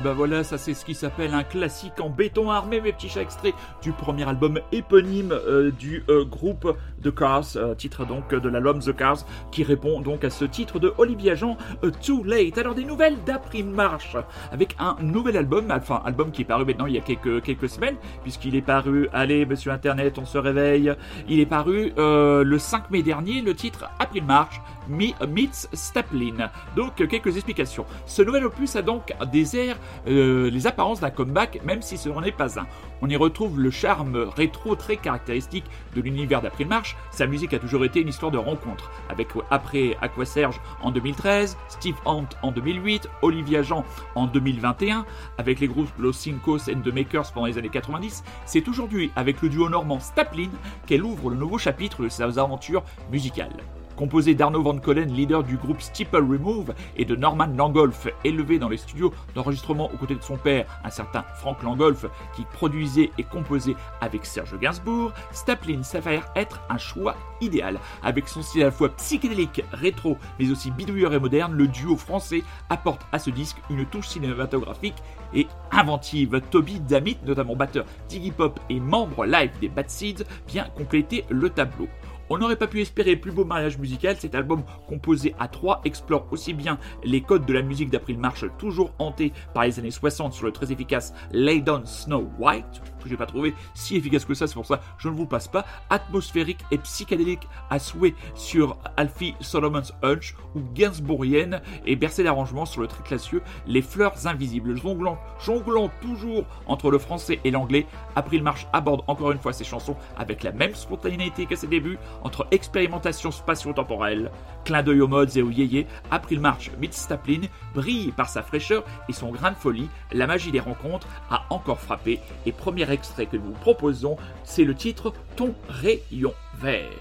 [0.02, 3.22] Ben voilà, ça c'est ce qui s'appelle un classique en béton armé, mes petits chats
[3.22, 8.50] extraits du premier album éponyme euh, du euh, groupe The Cars, euh, titre donc de
[8.50, 9.20] l'album The Cars,
[9.52, 11.56] qui répond donc à ce titre de Olivia Jean,
[12.04, 12.58] Too Late.
[12.58, 14.18] Alors des nouvelles d'April Marche,
[14.52, 17.70] avec un nouvel album, enfin album qui est paru maintenant il y a quelques, quelques
[17.70, 20.96] semaines, puisqu'il est paru, allez monsieur Internet, on se réveille,
[21.28, 26.50] il est paru le 5 mai dernier, le titre April Marche, meets Staplin.
[26.76, 27.86] Donc quelques explications.
[28.06, 29.78] Ce nouvel opus a donc des airs,
[30.08, 32.68] euh, les apparences d'un comeback, même si ce n'en est pas un.
[33.02, 35.66] On y retrouve le charme rétro très caractéristique
[35.96, 36.96] de l'univers d'April March.
[37.12, 41.58] Sa musique a toujours été une histoire de rencontre, avec après Aqua Serge en 2013,
[41.68, 43.84] Steve Hunt en 2008, Olivia Jean
[44.16, 45.06] en 2021,
[45.38, 48.24] avec les groupes Los Cinco and The Makers pendant les années 90.
[48.46, 50.50] C'est aujourd'hui avec le duo normand Staplin
[50.86, 53.56] qu'elle ouvre le nouveau chapitre de ses aventures musicales.
[54.02, 58.68] Composé d'Arnaud Van Collen, leader du groupe Steeple Remove, et de Norman Langolf, élevé dans
[58.68, 63.24] les studios d'enregistrement aux côtés de son père, un certain Frank Langolf, qui produisait et
[63.24, 67.78] composait avec Serge Gainsbourg, Staplin s'avère être un choix idéal.
[68.02, 71.96] Avec son style à la fois psychédélique, rétro, mais aussi bidouilleur et moderne, le duo
[71.96, 72.42] français
[72.72, 74.98] apporte à ce disque une touche cinématographique
[75.36, 76.42] et inventive.
[76.50, 81.52] Toby Damit, notamment batteur d'Iggy Pop et membre live des Bad Seeds, vient compléter le
[81.52, 81.88] tableau.
[82.34, 86.28] On n'aurait pas pu espérer plus beau mariage musical, cet album composé à trois explore
[86.32, 90.32] aussi bien les codes de la musique d'April March, toujours hanté par les années 60
[90.32, 94.34] sur le très efficace Lay Down Snow White, que j'ai pas trouvé si efficace que
[94.34, 98.16] ça, c'est pour ça que je ne vous passe pas, atmosphérique et psychédélique à souhait
[98.34, 104.28] sur Alfie Solomon's Hunch, ou Gainsbourgienne et bercé d'arrangements sur le très classieux Les Fleurs
[104.28, 104.78] Invisibles.
[104.78, 109.64] Jonglant, jonglant toujours entre le français et l'anglais, April March aborde encore une fois ses
[109.66, 114.32] chansons avec la même spontanéité qu'à ses débuts, entre expérimentation spatio-temporelle,
[114.66, 117.42] clin d'œil aux modes et aux yéyés, April March Meets Staplin
[117.74, 119.90] brille par sa fraîcheur et son grain de folie.
[120.12, 122.20] La magie des rencontres a encore frappé.
[122.46, 127.01] Et premier extrait que nous vous proposons, c'est le titre Ton rayon vert.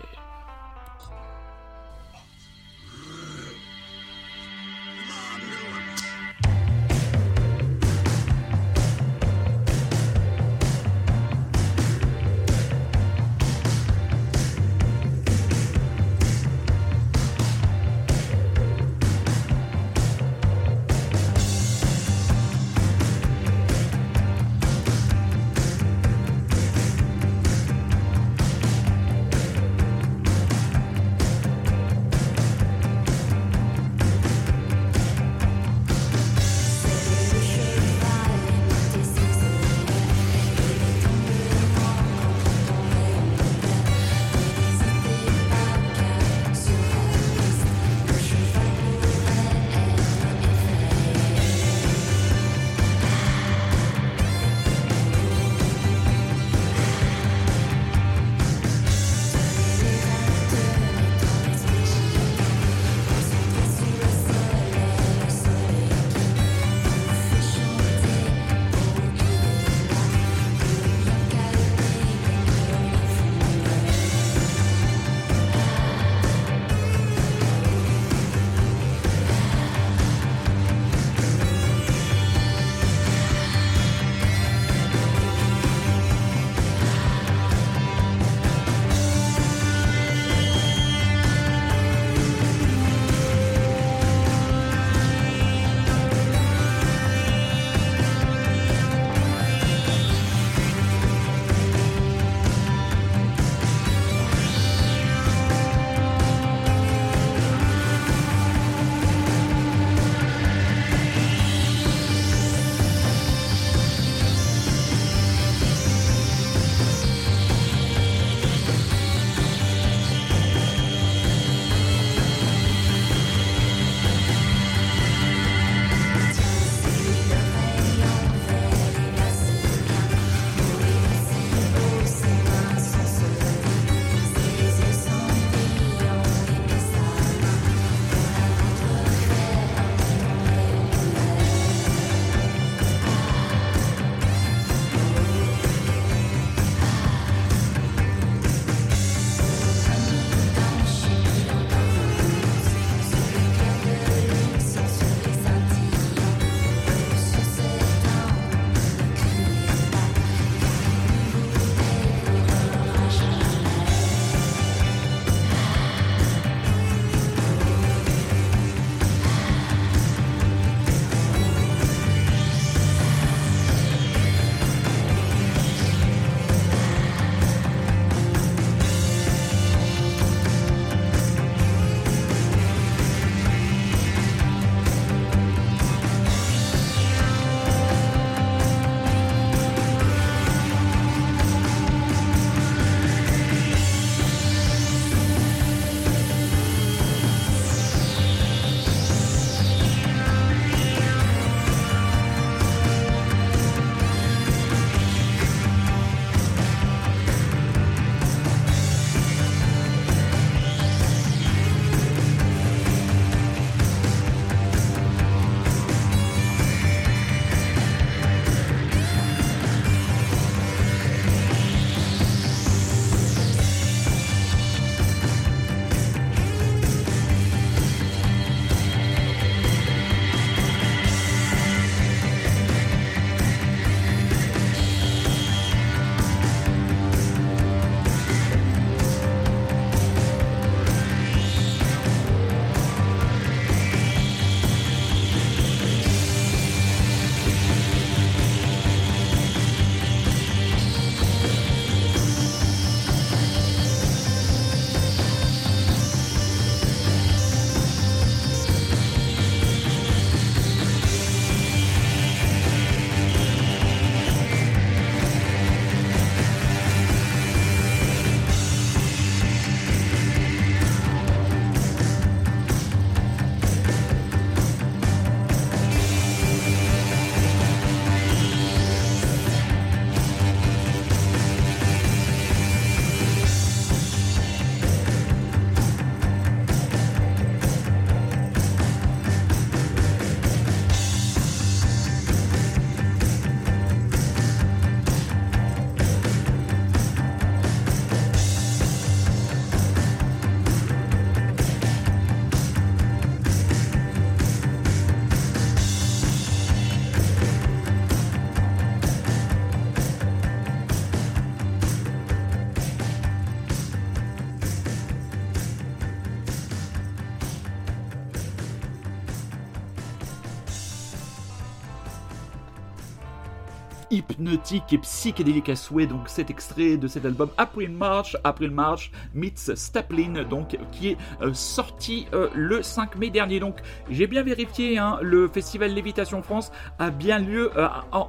[324.41, 326.07] Hypnotique et psychédélique à souhait.
[326.07, 331.17] Donc cet extrait de cet album April March, April March meets Staplin, donc qui est
[331.43, 333.61] euh, sorti euh, le 5 mai dernier.
[333.61, 333.77] Donc
[334.09, 338.29] j'ai bien vérifié, hein, le festival Lévitation France a bien lieu euh, à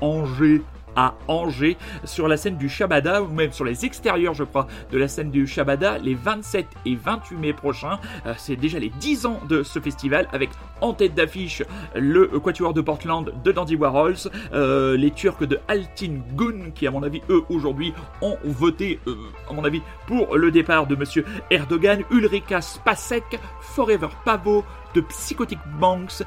[0.00, 0.62] Angers
[0.96, 4.98] à Angers sur la scène du Shabada ou même sur les extérieurs je crois de
[4.98, 7.98] la scène du Shabada les 27 et 28 mai prochains.
[8.26, 11.62] Euh, c'est déjà les 10 ans de ce festival avec en tête d'affiche
[11.94, 16.90] le Quatuor de Portland de Dandy Warhols, euh, les Turcs de Altin Gun qui à
[16.90, 17.92] mon avis eux aujourd'hui
[18.22, 19.16] ont voté euh,
[19.48, 24.64] à mon avis pour le départ de monsieur Erdogan, Ulrika Spasek, Forever Pavo,
[24.94, 26.22] de Psychotic Banks,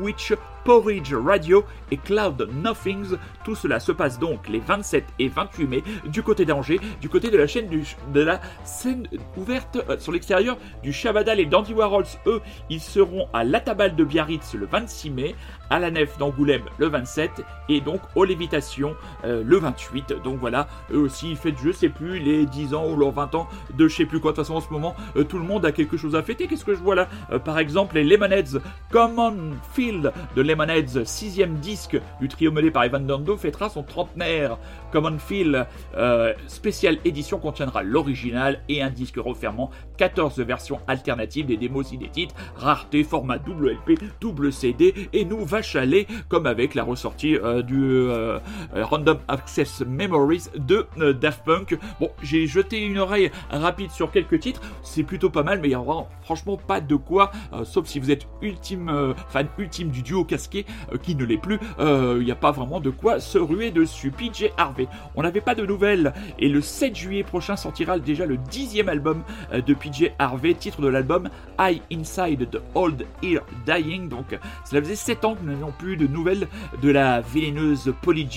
[0.00, 0.32] Witch,
[0.64, 3.16] Porridge Radio et Cloud Nothings.
[3.44, 7.30] Tout cela se passe donc les 27 et 28 mai du côté d'Angers, du côté
[7.30, 12.04] de la chaîne de la scène ouverte euh, sur l'extérieur du Chavadal et Dandy Warhols.
[12.26, 12.40] Eux,
[12.70, 15.34] ils seront à l'Atabal de Biarritz le 26 mai,
[15.70, 18.94] à la Nef d'Angoulême le 27 et donc aux Lévitations
[19.24, 20.14] euh, le 28.
[20.24, 23.34] Donc voilà, eux aussi ils fêtent je sais plus les 10 ans ou leurs 20
[23.34, 24.32] ans de je sais plus quoi.
[24.32, 26.46] De toute façon en ce moment euh, tout le monde a quelque chose à fêter.
[26.46, 27.08] Qu'est-ce que je vois là?
[27.44, 33.06] Par exemple les Lemonheads Common Field de Lemonheads, sixième disque du trio mené par Evan
[33.06, 34.56] Dando, fêtera son trentenaire.
[34.92, 35.66] Common Feel
[35.96, 42.34] euh, spéciale édition contiendra l'original et un disque refermant 14 versions alternatives des démos inédites,
[42.56, 47.62] rareté, format double LP, double CD et nous va chaler comme avec la ressortie euh,
[47.62, 48.38] du euh,
[48.74, 51.78] Random Access Memories de Daft Punk.
[52.00, 55.70] Bon, j'ai jeté une oreille rapide sur quelques titres, c'est plutôt pas mal, mais il
[55.70, 57.30] n'y a franchement pas de quoi,
[57.64, 60.66] sauf si vous êtes ultime fan ultime du duo casqué,
[61.02, 64.10] qui ne l'est plus, il n'y a pas vraiment de quoi se ruer dessus.
[64.10, 64.77] PJ Harvey
[65.14, 66.12] on n'avait pas de nouvelles.
[66.38, 69.22] Et le 7 juillet prochain sortira déjà le dixième album
[69.52, 74.08] euh, de PJ Harvey, titre de l'album I Inside the Old Ear Dying.
[74.08, 76.48] Donc cela faisait 7 ans que nous n'avions plus de nouvelles
[76.82, 78.28] de la vénéneuse Polly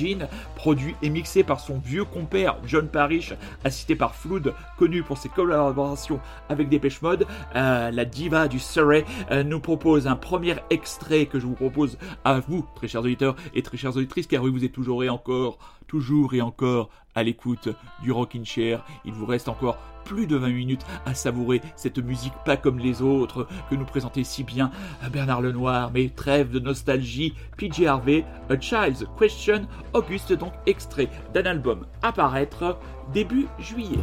[0.61, 3.33] produit et mixé par son vieux compère John Parrish,
[3.63, 7.25] assisté par Flood, connu pour ses collaborations avec Dépêche Mode.
[7.55, 11.97] Euh, la diva du Surrey euh, nous propose un premier extrait que je vous propose
[12.23, 15.09] à vous, très chers auditeurs et très chères auditrices, car oui, vous êtes toujours et
[15.09, 15.57] encore
[15.87, 17.69] toujours et encore à l'écoute
[18.01, 18.83] du Rockin' Chair.
[19.05, 23.01] Il vous reste encore plus de 20 minutes à savourer cette musique pas comme les
[23.01, 24.71] autres que nous présentait si bien
[25.11, 25.91] Bernard Lenoir.
[25.93, 32.11] Mais trêve de nostalgie, PJ Harvey, A Child's Question, Auguste donc extrait d'un album à
[32.11, 32.77] paraître
[33.13, 33.99] début juillet.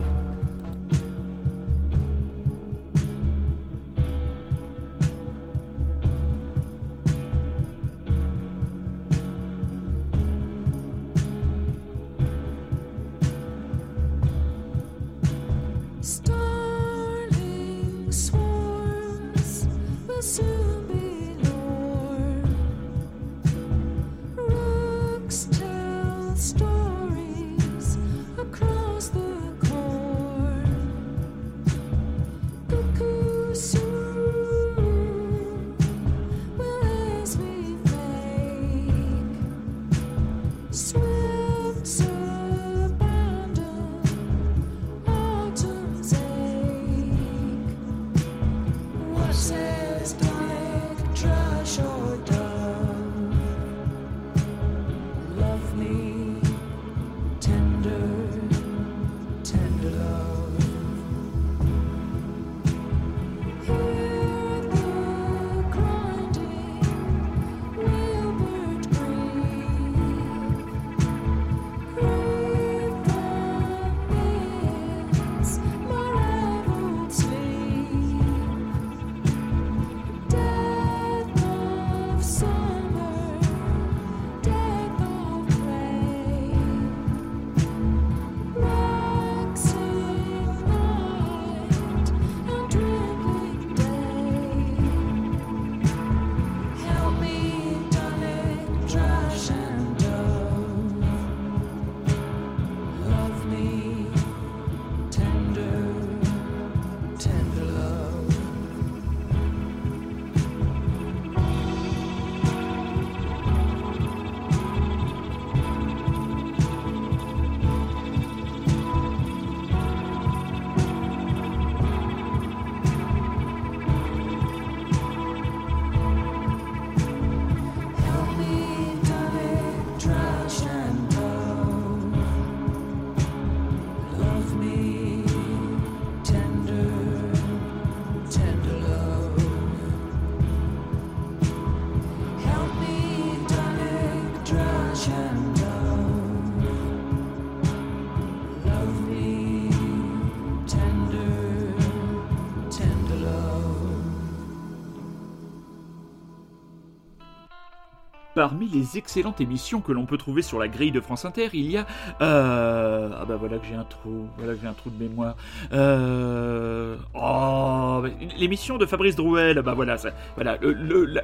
[158.39, 161.73] Parmi les excellentes émissions que l'on peut trouver sur la grille de France Inter, il
[161.73, 161.87] y a
[162.23, 165.35] euh, ah bah voilà que j'ai un trou, voilà que j'ai un trou de mémoire.
[165.73, 168.05] Euh, oh,
[168.39, 169.97] l'émission de Fabrice Drouel, bah voilà,
[170.37, 170.57] voilà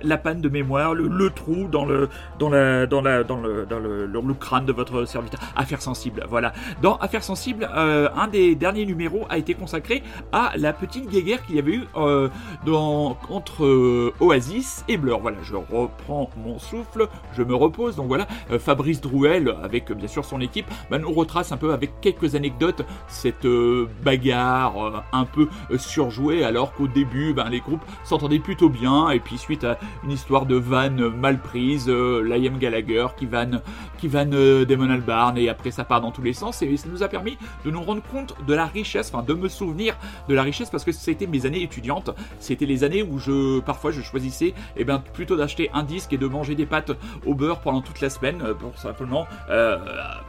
[0.03, 2.09] la panne de mémoire, le, trou dans le
[2.41, 5.39] dans la dans la dans le crâne de votre serviteur.
[5.55, 6.53] Affaires sensibles, voilà.
[6.83, 11.47] Dans Affaires sensibles, euh, un des derniers numéros a été consacré à la petite guéguerre
[11.47, 12.29] qu'il y avait eu euh,
[12.67, 15.21] dans entre Oasis et Blur.
[15.21, 17.04] Voilà, je reprends mon souffle,
[17.37, 17.97] je me repose.
[17.97, 21.73] Donc voilà, euh, Fabrice Drouel, avec bien sûr son équipe, bah, nous retrace un peu
[21.73, 27.85] avec quelques anecdotes cette euh, bagarre un peu surjouée, alors qu'au début, ben, les groupes
[28.05, 29.11] s'entendaient plutôt bien.
[29.11, 33.61] Et puis suite à une histoire de vanne mal prise, Liam Gallagher qui vanne,
[33.99, 34.89] qui vanne Damon
[35.37, 36.63] et après ça part dans tous les sens.
[36.63, 39.49] Et ça nous a permis de nous rendre compte de la richesse, enfin de me
[39.49, 39.97] souvenir
[40.29, 42.11] de la richesse, parce que c'était mes années étudiantes.
[42.39, 46.13] C'était les années où je, parfois, je choisissais, et eh bien, plutôt d'acheter un disque
[46.13, 46.93] et de manger des pâtes
[47.27, 49.79] au beurre pendant toute la semaine euh, pour simplement euh,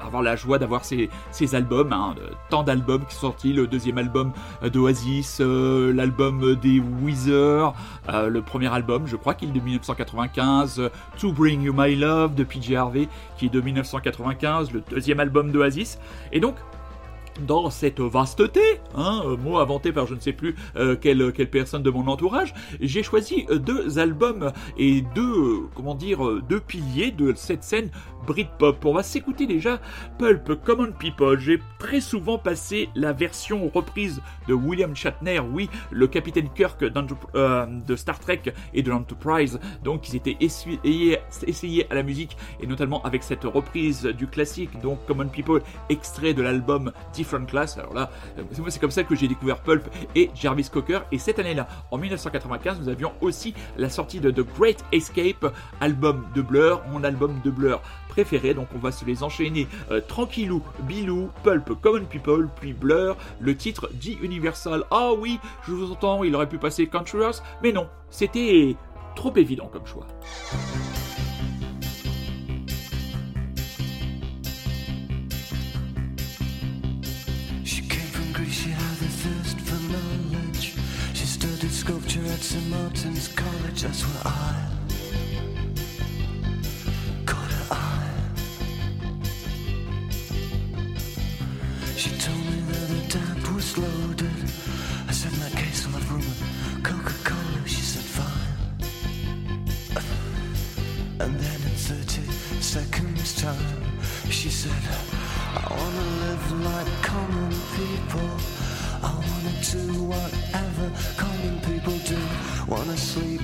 [0.04, 1.10] avoir la joie d'avoir ces,
[1.54, 2.16] albums, hein,
[2.50, 4.32] tant d'albums qui sont sortis, le deuxième album
[4.64, 7.74] d'Oasis, euh, l'album des Weezer,
[8.08, 10.90] le premier album, je crois qu'il est de 1995,
[11.20, 15.52] To Bring You My Love de PJ Harvey qui est de 1995, le deuxième album
[15.52, 16.00] d'Oasis,
[16.32, 16.56] et donc
[17.42, 18.62] dans cette vasteté,
[18.96, 22.54] hein, mot inventé par je ne sais plus euh, quelle, quelle, personne de mon entourage,
[22.80, 27.90] j'ai choisi deux albums et deux, comment dire, deux piliers de cette scène
[28.26, 28.84] Britpop.
[28.86, 29.80] On va s'écouter déjà
[30.18, 31.40] Pulp Common People.
[31.40, 37.66] J'ai très souvent passé la version reprise de William Shatner, oui, le capitaine Kirk euh,
[37.66, 38.42] de Star Trek
[38.74, 39.60] et de l'Enterprise.
[39.84, 44.80] Donc ils étaient essayés, essayés à la musique et notamment avec cette reprise du classique,
[44.82, 47.78] donc Common People, extrait de l'album Different Class.
[47.78, 51.00] Alors là, euh, c'est comme ça que j'ai découvert Pulp et Jarvis Cocker.
[51.12, 56.26] Et cette année-là, en 1995, nous avions aussi la sortie de The Great Escape, album
[56.36, 57.82] de Blur, mon album de Blur
[58.54, 63.56] Donc on va se les enchaîner euh, tranquillou, bilou, pulp, common people, puis blur, le
[63.56, 64.84] titre dit Universal.
[64.92, 67.20] Ah oui, je vous entends, il aurait pu passer Country
[67.64, 68.76] mais non, c'était
[69.16, 70.08] trop évident comme choix.
[92.06, 94.30] She told me that the tank was loaded.
[95.10, 96.30] I said, my case, I'll have room
[96.84, 97.68] Coca Cola.
[97.68, 98.54] She said, fine.
[101.20, 102.22] And then in 30
[102.62, 103.82] seconds' time,
[104.30, 104.84] she said,
[105.58, 108.30] I wanna live like common people.
[109.02, 112.22] I wanna do whatever common people do.
[112.68, 113.35] Wanna sleep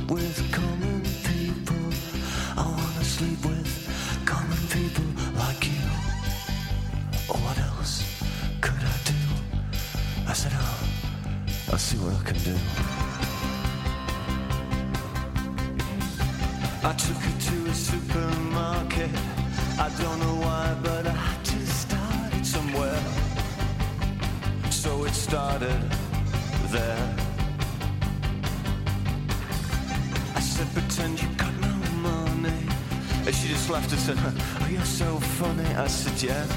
[34.07, 35.19] yeah?
[35.37, 35.63] funny.
[35.75, 36.51] I said suggest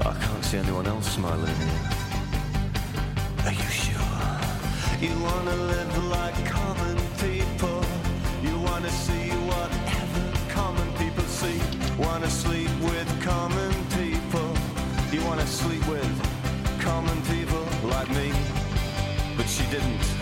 [0.00, 1.54] I can't see anyone else smiling.
[3.46, 4.18] Are you sure?
[5.00, 7.80] You wanna live like common people.
[8.42, 11.60] You wanna see whatever common people see.
[11.96, 14.48] Wanna sleep with common people.
[15.12, 16.12] You wanna sleep with
[16.80, 18.32] common people like me.
[19.36, 20.21] But she didn't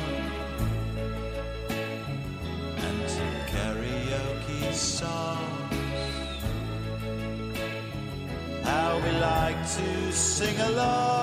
[9.81, 11.20] to sing along.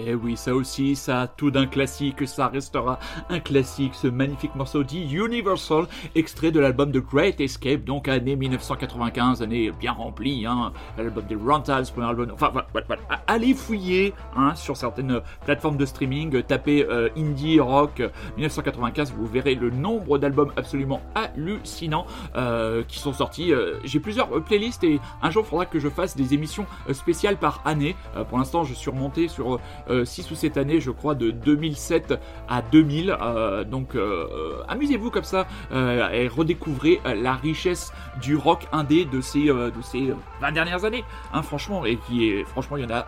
[0.00, 2.98] Et Eh oui, ça aussi, ça tout d'un classique, ça restera
[3.28, 8.34] un classique, ce magnifique morceau dit Universal, extrait de l'album The Great Escape, donc année
[8.34, 13.02] 1995, année bien remplie, hein, l'album des Rentals, premier album, enfin voilà, voilà, voilà.
[13.26, 19.26] allez fouiller hein, sur certaines plateformes de streaming, tapez euh, Indie Rock euh, 1995, vous
[19.26, 22.06] verrez le nombre d'albums absolument hallucinants
[22.36, 23.52] euh, qui sont sortis.
[23.52, 27.36] Euh, J'ai plusieurs playlists et un jour il faudra que je fasse des émissions spéciales
[27.36, 27.96] par année.
[28.28, 29.58] Pour l'instant, je suis remonté sur
[30.04, 32.14] 6 ou 7 années, je crois, de 2007
[32.48, 33.16] à 2000.
[33.20, 39.04] Euh, donc, euh, amusez-vous comme ça euh, et redécouvrez euh, la richesse du rock indé
[39.04, 41.04] de ces, euh, de ces 20 dernières années.
[41.32, 43.06] Hein, franchement, et qui est, franchement, il y en a.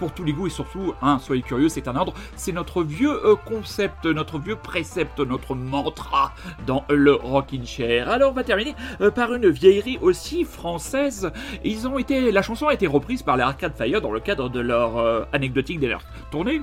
[0.00, 3.22] pour tous les goûts et surtout, hein, soyez curieux, c'est un ordre, c'est notre vieux
[3.26, 6.32] euh, concept, notre vieux précepte, notre mantra
[6.66, 8.08] dans le Rockin' Chair.
[8.08, 11.30] Alors on va terminer euh, par une vieillerie aussi française.
[11.64, 14.48] Ils ont été, la chanson a été reprise par les Arcade Fire dans le cadre
[14.48, 15.94] de leur euh, anecdotique de
[16.30, 16.62] tournée.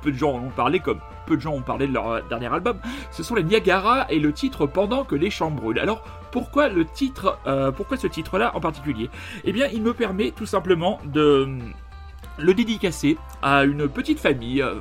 [0.00, 2.46] Peu de gens en ont parlé comme peu de gens ont parlé de leur dernier
[2.46, 2.78] album.
[3.10, 5.80] Ce sont les Niagara et le titre Pendant que les champs brûlent.
[5.80, 7.38] Alors pourquoi le titre,
[7.76, 9.10] pourquoi ce titre-là en particulier?
[9.44, 11.48] Eh bien, il me permet tout simplement de
[12.38, 14.76] le dédicacer à une petite famille euh,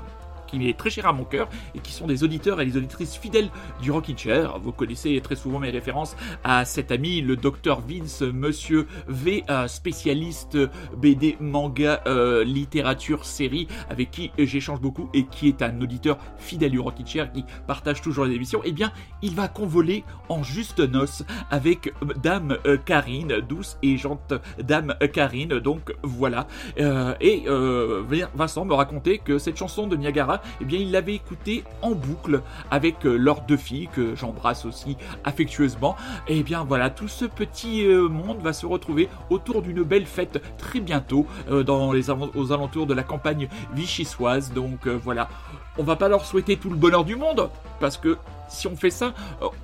[0.47, 3.15] qui est très chère à mon cœur et qui sont des auditeurs et des auditrices
[3.15, 3.49] fidèles
[3.81, 4.59] du Rockin' Chair.
[4.59, 9.67] Vous connaissez très souvent mes références à cet ami, le docteur Vince, monsieur V, euh,
[9.67, 10.57] spécialiste
[10.97, 16.71] BD, manga, euh, littérature, série, avec qui j'échange beaucoup et qui est un auditeur fidèle
[16.71, 18.61] du Rockin' Chair, qui partage toujours les émissions.
[18.63, 18.91] Eh bien,
[19.21, 25.59] il va convoler en juste noces avec Dame euh, Karine, douce et gente Dame Karine.
[25.59, 26.47] Donc voilà.
[26.79, 28.03] Euh, et euh,
[28.35, 32.41] Vincent me racontait que cette chanson de Niagara, eh bien, il l'avait écoutée en boucle
[32.71, 35.95] avec euh, leurs deux filles que j'embrasse aussi affectueusement.
[36.27, 40.41] Et bien voilà, tout ce petit euh, monde va se retrouver autour d'une belle fête
[40.57, 44.53] très bientôt euh, dans les aux alentours de la campagne vichysoise.
[44.53, 45.29] Donc voilà,
[45.77, 47.49] on va pas leur souhaiter tout le bonheur du monde
[47.79, 48.17] parce que
[48.49, 49.13] si on fait ça,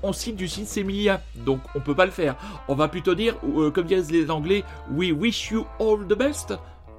[0.01, 2.35] on cite du Sins Emilia, donc on peut pas le faire.
[2.67, 3.35] On va plutôt dire,
[3.73, 6.53] comme disent les Anglais, We wish you all the best.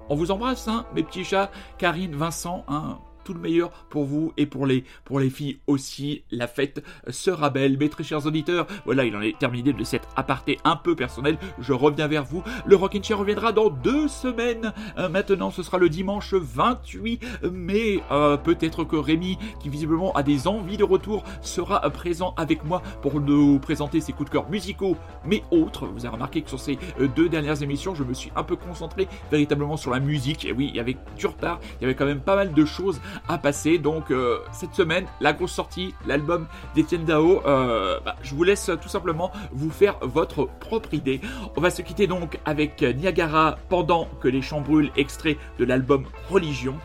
[0.08, 4.32] On vous embrasse, hein, mes petits chats, Karine, Vincent, hein, tout le meilleur pour vous
[4.36, 6.22] et pour les, pour les filles aussi.
[6.30, 8.66] La fête sera belle, mes très chers auditeurs.
[8.84, 11.38] Voilà, il en est terminé de cet aparté un peu personnel.
[11.58, 12.42] Je reviens vers vous.
[12.66, 14.72] Le Rockin' Chair reviendra dans deux semaines.
[14.98, 17.20] Euh, maintenant, ce sera le dimanche 28
[17.50, 18.00] mai.
[18.10, 22.82] Euh, Peut-être que Rémi, qui visiblement a des envies de retour, sera présent avec moi
[23.02, 25.86] pour nous présenter ses coups de cœur musicaux, mais autres.
[25.86, 28.56] Vous avez remarqué que sur ces euh, deux dernières émissions, je me suis un peu
[28.56, 30.44] concentré véritablement sur la musique.
[30.44, 32.64] Et oui, il y avait du retard, il y avait quand même pas mal de
[32.64, 33.78] choses à passer.
[33.78, 37.42] Donc euh, cette semaine, la grosse sortie, l'album d'Etienne Dao.
[37.46, 41.20] euh, bah, je vous laisse tout simplement vous faire votre propre idée.
[41.56, 46.04] On va se quitter donc avec Niagara pendant que les champs brûlent, extrait de l'album
[46.30, 46.76] Religion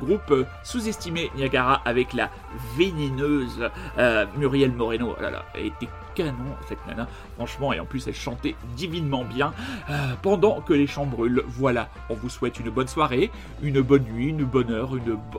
[0.00, 2.30] groupe euh, sous-estimé Niagara avec la
[2.76, 5.14] vénéneuse euh, Muriel Moreno.
[5.20, 5.24] Oh
[5.54, 9.52] elle était canon cette nana, franchement, et en plus elle chantait divinement bien
[9.90, 11.42] euh, pendant que les champs brûlent.
[11.46, 13.30] Voilà, on vous souhaite une bonne soirée,
[13.62, 14.92] une bonne nuit, une bonne heure,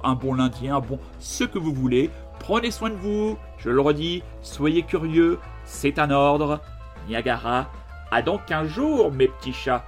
[0.03, 2.09] un bon lundi, un bon ce que vous voulez.
[2.39, 6.59] Prenez soin de vous, je le redis, soyez curieux, c'est un ordre.
[7.07, 7.69] Niagara,
[8.11, 9.85] à dans 15 jours, mes petits chats.